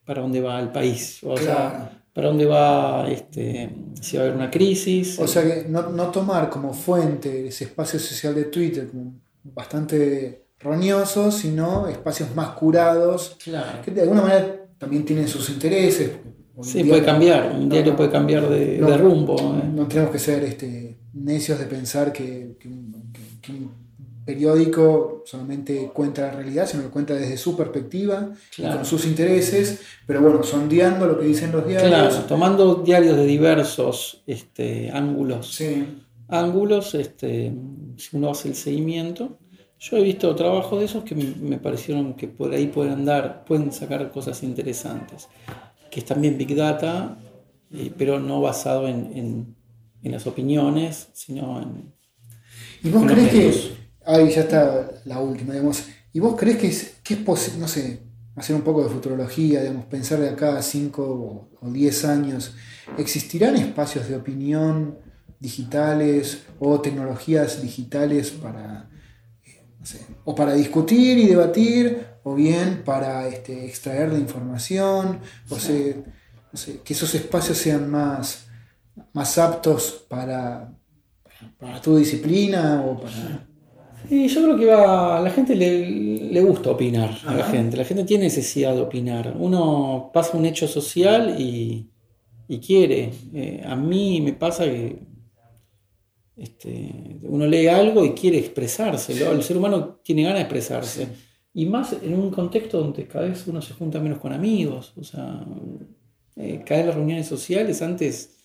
para 0.04 0.20
dónde 0.22 0.40
va 0.40 0.60
el 0.60 0.68
país. 0.68 1.20
O 1.24 1.34
Claro. 1.34 1.42
sea, 1.42 1.98
para 2.12 2.28
dónde 2.28 2.44
va, 2.44 3.08
este, 3.08 3.70
si 4.00 4.18
va 4.18 4.24
a 4.24 4.26
haber 4.26 4.36
una 4.36 4.50
crisis. 4.50 5.18
O 5.18 5.26
sea 5.26 5.42
que 5.42 5.66
no, 5.68 5.88
no 5.88 6.08
tomar 6.10 6.50
como 6.50 6.74
fuente 6.74 7.48
ese 7.48 7.64
espacio 7.64 7.98
social 7.98 8.34
de 8.34 8.44
Twitter 8.44 8.88
como 8.90 9.14
bastante 9.42 10.44
roñoso, 10.60 11.30
sino 11.32 11.88
espacios 11.88 12.34
más 12.36 12.50
curados, 12.50 13.36
Claro. 13.42 13.80
que 13.82 13.90
de 13.90 14.02
alguna 14.02 14.20
manera 14.22 14.61
también 14.82 15.04
tienen 15.04 15.28
sus 15.28 15.48
intereses. 15.48 16.10
Sí, 16.60 16.82
puede 16.82 17.04
cambiar, 17.04 17.54
un 17.56 17.68
diario 17.68 17.92
no- 17.92 17.96
puede 17.96 18.10
cambiar 18.10 18.48
de, 18.48 18.78
no- 18.78 18.90
de 18.90 18.96
rumbo. 18.96 19.36
¿eh? 19.38 19.68
No 19.72 19.86
tenemos 19.86 20.10
que 20.10 20.18
ser 20.18 20.42
este, 20.42 20.98
necios 21.14 21.60
de 21.60 21.66
pensar 21.66 22.12
que, 22.12 22.56
que 22.58 22.66
un, 22.66 23.12
que- 23.12 23.40
que 23.40 23.52
un 23.52 23.70
periódico 24.24 25.22
solamente 25.24 25.90
cuenta 25.94 26.22
la 26.22 26.32
realidad, 26.32 26.66
sino 26.68 26.82
que 26.82 26.88
cuenta 26.90 27.14
desde 27.14 27.36
su 27.36 27.56
perspectiva 27.56 28.32
y 28.58 28.62
con 28.62 28.84
sus 28.84 29.06
intereses, 29.06 29.80
pero 30.06 30.20
bueno, 30.20 30.42
sondeando 30.42 31.06
lo 31.06 31.18
que 31.18 31.26
dicen 31.26 31.52
los 31.52 31.64
diarios. 31.66 31.88
Claro, 31.88 32.16
tomando 32.26 32.74
diarios 32.76 33.16
de 33.16 33.24
diversos 33.26 34.22
este, 34.26 34.90
ángulos, 34.92 35.54
Sí. 35.54 35.84
ángulos, 36.28 36.94
este, 36.96 37.52
si 37.96 38.16
uno 38.16 38.30
hace 38.32 38.48
el 38.48 38.54
seguimiento. 38.56 39.38
Yo 39.84 39.96
he 39.96 40.02
visto 40.02 40.34
trabajos 40.36 40.78
de 40.78 40.84
esos 40.84 41.02
que 41.02 41.16
me, 41.16 41.58
parecieron 41.58 42.14
que 42.14 42.28
por 42.28 42.52
ahí 42.52 42.68
pueden 42.68 42.92
andar, 42.92 43.44
pueden 43.44 43.72
sacar 43.72 44.12
cosas 44.12 44.42
interesantes, 44.44 45.28
que 45.90 45.98
es 46.00 46.06
también 46.06 46.38
Big 46.38 46.54
Data, 46.54 47.18
eh, 47.72 47.92
pero 47.98 48.20
no 48.20 48.40
basado 48.40 48.86
en, 48.86 49.10
en- 49.16 49.56
en 50.04 50.12
las 50.12 50.26
opiniones, 50.26 51.08
sino 51.14 51.60
en... 51.60 51.92
¿Y 52.84 52.90
vos 52.90 53.02
en 53.02 53.08
crees 53.08 53.30
que... 53.30 53.72
Ahí 54.04 54.30
ya 54.30 54.42
está 54.42 54.90
la 55.04 55.18
última, 55.20 55.52
digamos. 55.52 55.84
¿Y 56.12 56.20
vos 56.20 56.36
crees 56.38 56.58
que 56.58 56.66
es, 56.68 57.00
que 57.02 57.14
es 57.14 57.20
posible, 57.20 57.58
no 57.60 57.68
sé, 57.68 58.02
hacer 58.36 58.54
un 58.54 58.62
poco 58.62 58.84
de 58.84 58.90
futurología, 58.90 59.62
digamos, 59.62 59.86
pensar 59.86 60.20
de 60.20 60.28
acá 60.28 60.56
a 60.58 60.62
5 60.62 61.50
o 61.60 61.70
10 61.70 62.04
años, 62.04 62.54
¿existirán 62.98 63.56
espacios 63.56 64.08
de 64.08 64.16
opinión 64.16 64.98
digitales 65.40 66.44
o 66.60 66.80
tecnologías 66.80 67.62
digitales 67.62 68.30
para, 68.30 68.88
no 69.82 69.86
sé, 69.86 69.98
o 70.24 70.32
para 70.32 70.54
discutir 70.54 71.18
y 71.18 71.26
debatir, 71.26 72.06
o 72.22 72.36
bien 72.36 72.82
para 72.84 73.26
este, 73.26 73.66
extraer 73.66 74.12
la 74.12 74.18
información, 74.20 75.18
o 75.50 75.58
sea, 75.58 75.96
no 76.52 76.56
sé, 76.56 76.80
que 76.84 76.92
esos 76.92 77.12
espacios 77.16 77.58
sean 77.58 77.90
más, 77.90 78.46
más 79.12 79.38
aptos 79.38 80.06
para, 80.08 80.72
para 81.58 81.80
tu 81.80 81.96
disciplina 81.96 82.84
o 82.86 83.00
para... 83.00 83.48
Y 84.08 84.28
yo 84.28 84.44
creo 84.44 84.56
que 84.56 84.66
va, 84.66 85.18
a 85.18 85.20
la 85.20 85.30
gente 85.30 85.56
le, 85.56 86.30
le 86.30 86.40
gusta 86.42 86.70
opinar, 86.70 87.18
a 87.26 87.34
la 87.34 87.44
gente, 87.44 87.76
la 87.76 87.84
gente 87.84 88.04
tiene 88.04 88.24
necesidad 88.24 88.76
de 88.76 88.82
opinar. 88.82 89.34
Uno 89.36 90.12
pasa 90.14 90.36
un 90.36 90.46
hecho 90.46 90.68
social 90.68 91.40
y, 91.40 91.90
y 92.46 92.60
quiere. 92.60 93.12
Eh, 93.34 93.64
a 93.66 93.74
mí 93.74 94.20
me 94.20 94.32
pasa 94.32 94.64
que 94.64 95.11
este, 96.36 97.18
uno 97.22 97.46
lee 97.46 97.66
algo 97.68 98.04
y 98.04 98.12
quiere 98.12 98.38
expresarse, 98.38 99.14
¿no? 99.22 99.32
el 99.32 99.42
ser 99.42 99.56
humano 99.56 100.00
tiene 100.02 100.22
ganas 100.22 100.38
de 100.38 100.42
expresarse. 100.42 101.08
Y 101.54 101.66
más 101.66 101.92
en 102.02 102.14
un 102.14 102.30
contexto 102.30 102.80
donde 102.80 103.06
cada 103.06 103.26
vez 103.28 103.46
uno 103.46 103.60
se 103.60 103.74
junta 103.74 104.00
menos 104.00 104.18
con 104.18 104.32
amigos, 104.32 104.92
o 104.96 105.04
sea, 105.04 105.44
eh, 106.36 106.62
cada 106.64 106.78
vez 106.80 106.86
las 106.86 106.94
reuniones 106.96 107.26
sociales 107.26 107.82
antes 107.82 108.38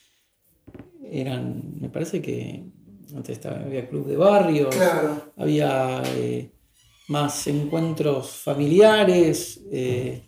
eran, 1.10 1.80
me 1.80 1.90
parece 1.90 2.22
que 2.22 2.66
antes 3.16 3.38
estaba, 3.38 3.62
había 3.62 3.88
club 3.88 4.06
de 4.08 4.18
barrio, 4.18 4.70
Claro. 4.70 5.22
había 5.38 6.04
eh, 6.18 6.52
más 7.08 7.48
encuentros 7.48 8.32
familiares. 8.32 9.62
eh, 9.72 10.24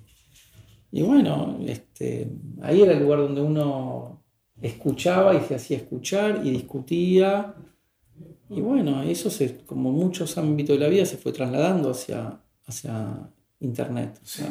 y 0.92 1.02
bueno, 1.04 1.60
este, 1.68 2.32
ahí 2.64 2.82
era 2.82 2.94
el 2.94 3.04
lugar 3.04 3.20
donde 3.20 3.42
uno 3.42 4.24
escuchaba 4.62 5.36
y 5.36 5.42
se 5.42 5.56
hacía 5.56 5.78
escuchar 5.78 6.42
y 6.46 6.52
discutía. 6.52 7.56
Y 8.50 8.62
bueno, 8.62 9.04
eso 9.04 9.30
se, 9.30 9.58
como 9.66 9.92
muchos 9.92 10.38
ámbitos 10.38 10.78
de 10.78 10.84
la 10.84 10.90
vida 10.90 11.06
se 11.06 11.18
fue 11.18 11.32
trasladando 11.32 11.92
hacia, 11.92 12.42
hacia 12.66 13.30
Internet. 13.60 14.20
o 14.24 14.26
sea, 14.26 14.50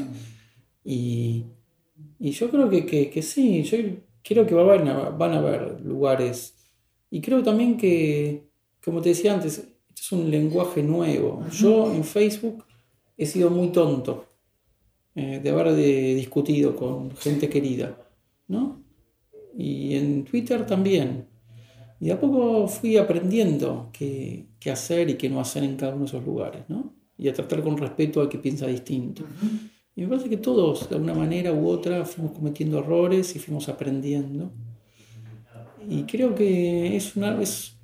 y, 0.84 1.44
y 2.18 2.30
yo 2.30 2.50
creo 2.50 2.68
que, 2.70 2.86
que- 2.86 3.10
que 3.10 3.22
sí, 3.22 3.62
yo 3.64 3.78
creo 4.22 4.46
que 4.46 4.54
van 4.54 4.88
a, 4.88 5.10
van 5.10 5.32
a 5.32 5.38
haber 5.38 5.80
lugares. 5.80 6.54
Y 7.10 7.20
creo 7.20 7.42
también 7.42 7.76
que, 7.76 8.44
como 8.84 9.00
te 9.00 9.10
decía 9.10 9.34
antes, 9.34 9.58
esto 9.58 9.72
es 9.94 10.12
un 10.12 10.30
lenguaje 10.30 10.82
nuevo. 10.82 11.44
Yo 11.50 11.92
en 11.92 12.04
Facebook 12.04 12.64
he 13.16 13.26
sido 13.26 13.50
muy 13.50 13.68
tonto 13.68 14.26
eh, 15.14 15.40
de 15.42 15.50
haber 15.50 15.72
de- 15.72 16.14
discutido 16.14 16.76
con 16.76 17.14
gente 17.16 17.48
querida, 17.48 17.96
¿no? 18.46 18.82
Y 19.56 19.96
en 19.96 20.24
Twitter 20.24 20.66
también. 20.66 21.26
Y 22.00 22.06
de 22.06 22.12
a 22.12 22.20
poco 22.20 22.68
fui 22.68 22.96
aprendiendo 22.96 23.90
qué, 23.92 24.46
qué 24.60 24.70
hacer 24.70 25.10
y 25.10 25.14
qué 25.14 25.28
no 25.28 25.40
hacer 25.40 25.64
en 25.64 25.76
cada 25.76 25.92
uno 25.92 26.04
de 26.04 26.08
esos 26.08 26.24
lugares, 26.24 26.62
¿no? 26.68 26.94
Y 27.16 27.28
a 27.28 27.32
tratar 27.32 27.62
con 27.62 27.76
respeto 27.76 28.20
al 28.20 28.28
que 28.28 28.38
piensa 28.38 28.66
distinto. 28.66 29.24
Y 29.96 30.02
me 30.02 30.08
parece 30.08 30.28
que 30.28 30.36
todos, 30.36 30.88
de 30.88 30.94
alguna 30.94 31.14
manera 31.14 31.52
u 31.52 31.68
otra, 31.68 32.04
fuimos 32.04 32.32
cometiendo 32.32 32.78
errores 32.78 33.34
y 33.34 33.40
fuimos 33.40 33.68
aprendiendo. 33.68 34.52
Y 35.88 36.04
creo 36.04 36.34
que 36.34 36.96
es 36.96 37.16
una 37.16 37.40
es 37.42 37.74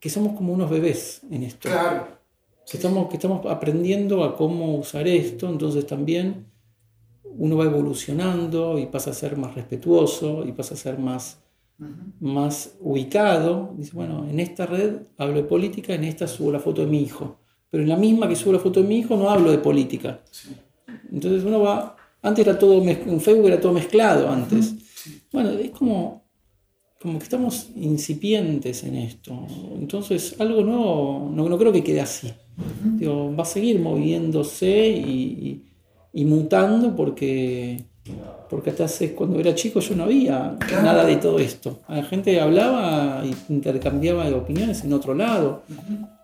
que 0.00 0.10
somos 0.10 0.36
como 0.36 0.52
unos 0.52 0.68
bebés 0.68 1.22
en 1.30 1.44
esto. 1.44 1.70
Claro. 1.70 2.08
Que 2.70 2.76
estamos, 2.76 3.08
que 3.08 3.16
estamos 3.16 3.46
aprendiendo 3.46 4.22
a 4.22 4.36
cómo 4.36 4.76
usar 4.76 5.08
esto, 5.08 5.48
entonces 5.48 5.86
también 5.86 6.46
uno 7.38 7.56
va 7.56 7.64
evolucionando 7.64 8.78
y 8.78 8.86
pasa 8.86 9.10
a 9.10 9.14
ser 9.14 9.36
más 9.36 9.54
respetuoso 9.54 10.44
y 10.46 10.52
pasa 10.52 10.74
a 10.74 10.76
ser 10.78 10.98
más, 10.98 11.42
más 12.20 12.76
ubicado. 12.80 13.74
Dice, 13.76 13.92
bueno, 13.94 14.26
en 14.28 14.40
esta 14.40 14.66
red 14.66 14.96
hablo 15.18 15.36
de 15.36 15.44
política, 15.44 15.94
en 15.94 16.04
esta 16.04 16.26
subo 16.26 16.52
la 16.52 16.60
foto 16.60 16.82
de 16.82 16.88
mi 16.88 17.00
hijo. 17.02 17.38
Pero 17.70 17.82
en 17.82 17.88
la 17.88 17.96
misma 17.96 18.28
que 18.28 18.36
subo 18.36 18.52
la 18.52 18.58
foto 18.60 18.80
de 18.82 18.88
mi 18.88 18.98
hijo 18.98 19.16
no 19.16 19.30
hablo 19.30 19.50
de 19.50 19.58
política. 19.58 20.20
Entonces 21.12 21.44
uno 21.44 21.60
va, 21.60 21.96
antes 22.22 22.46
era 22.46 22.58
todo, 22.58 22.82
en 22.82 23.20
Facebook 23.20 23.46
era 23.48 23.60
todo 23.60 23.72
mezclado 23.72 24.28
antes. 24.28 24.74
Bueno, 25.32 25.50
es 25.50 25.70
como, 25.70 26.24
como 27.00 27.18
que 27.18 27.24
estamos 27.24 27.70
incipientes 27.76 28.84
en 28.84 28.96
esto. 28.96 29.46
Entonces 29.78 30.36
algo 30.40 30.62
nuevo, 30.62 31.30
no, 31.32 31.48
no 31.48 31.58
creo 31.58 31.72
que 31.72 31.84
quede 31.84 32.00
así. 32.00 32.32
Digo, 32.82 33.34
va 33.34 33.42
a 33.42 33.46
seguir 33.46 33.80
moviéndose 33.80 34.88
y, 34.88 35.10
y- 35.48 35.64
y 36.16 36.24
mutando 36.24 36.94
porque, 36.94 37.82
porque 38.48 38.70
hasta 38.70 38.84
hace, 38.84 39.14
cuando 39.14 39.40
era 39.40 39.54
chico 39.54 39.80
yo 39.80 39.96
no 39.96 40.04
había 40.04 40.56
Claro. 40.60 40.82
nada 40.84 41.04
de 41.04 41.16
todo 41.16 41.38
esto. 41.40 41.80
La 41.88 42.04
gente 42.04 42.40
hablaba 42.40 43.22
y 43.24 43.34
intercambiaba 43.52 44.28
opiniones 44.28 44.84
en 44.84 44.92
otro 44.92 45.12
lado. 45.14 45.62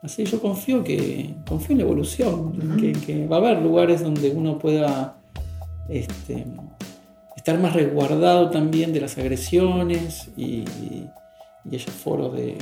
Así 0.03 0.25
yo 0.25 0.41
confío 0.41 0.85
que 0.85 1.35
confío 1.49 1.73
en 1.73 1.79
la 1.79 1.85
evolución, 1.85 2.77
que, 2.81 2.93
que 2.93 3.27
va 3.27 3.37
a 3.37 3.41
haber 3.41 3.61
lugares 3.63 4.03
donde 4.03 4.31
uno 4.31 4.59
pueda 4.59 5.17
este, 5.89 6.47
estar 7.37 7.59
más 7.59 7.73
resguardado 7.75 8.49
también 8.51 8.93
de 8.93 9.01
las 9.01 9.19
agresiones 9.19 10.31
y, 10.37 10.45
y, 10.45 11.09
y 11.71 11.77
esos 11.77 11.93
foros 11.95 12.33
de 12.37 12.57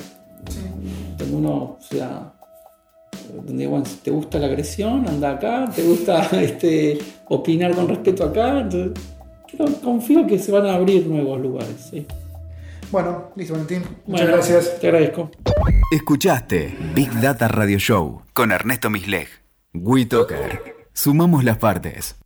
donde 1.19 1.37
uno 1.37 1.51
o 1.53 1.79
sea 1.81 2.33
bueno, 3.43 3.85
si 3.85 3.97
te 3.97 4.11
gusta 4.11 4.39
la 4.39 4.47
agresión, 4.47 5.09
anda 5.09 5.33
acá, 5.33 5.71
te 5.75 5.83
gusta 5.83 6.23
este, 6.41 6.99
opinar 7.27 7.75
con 7.75 7.89
respeto 7.89 8.25
acá, 8.25 8.61
entonces 8.61 8.93
creo- 9.51 9.81
confío 9.83 10.27
que 10.27 10.39
se 10.39 10.53
van 10.53 10.67
a 10.67 10.75
abrir 10.75 11.07
nuevos 11.07 11.41
lugares. 11.41 11.89
sí. 11.91 12.07
Bueno, 12.91 13.33
listo, 13.37 13.53
Valentín. 13.53 13.81
Muchas 13.83 14.01
Bueno, 14.07 14.27
gracias. 14.33 14.81
Te 14.81 14.87
agradezco. 14.87 15.31
Escuchaste 15.93 16.75
Big 16.95 17.13
Data 17.21 17.47
Radio 17.47 17.79
Show 17.79 18.23
con 18.33 18.51
Ernesto 18.51 18.89
Misleg. 18.89 19.29
WeToker. 19.75 20.63
Sumamos 20.95 21.45
las 21.45 21.59
partes. 21.59 22.17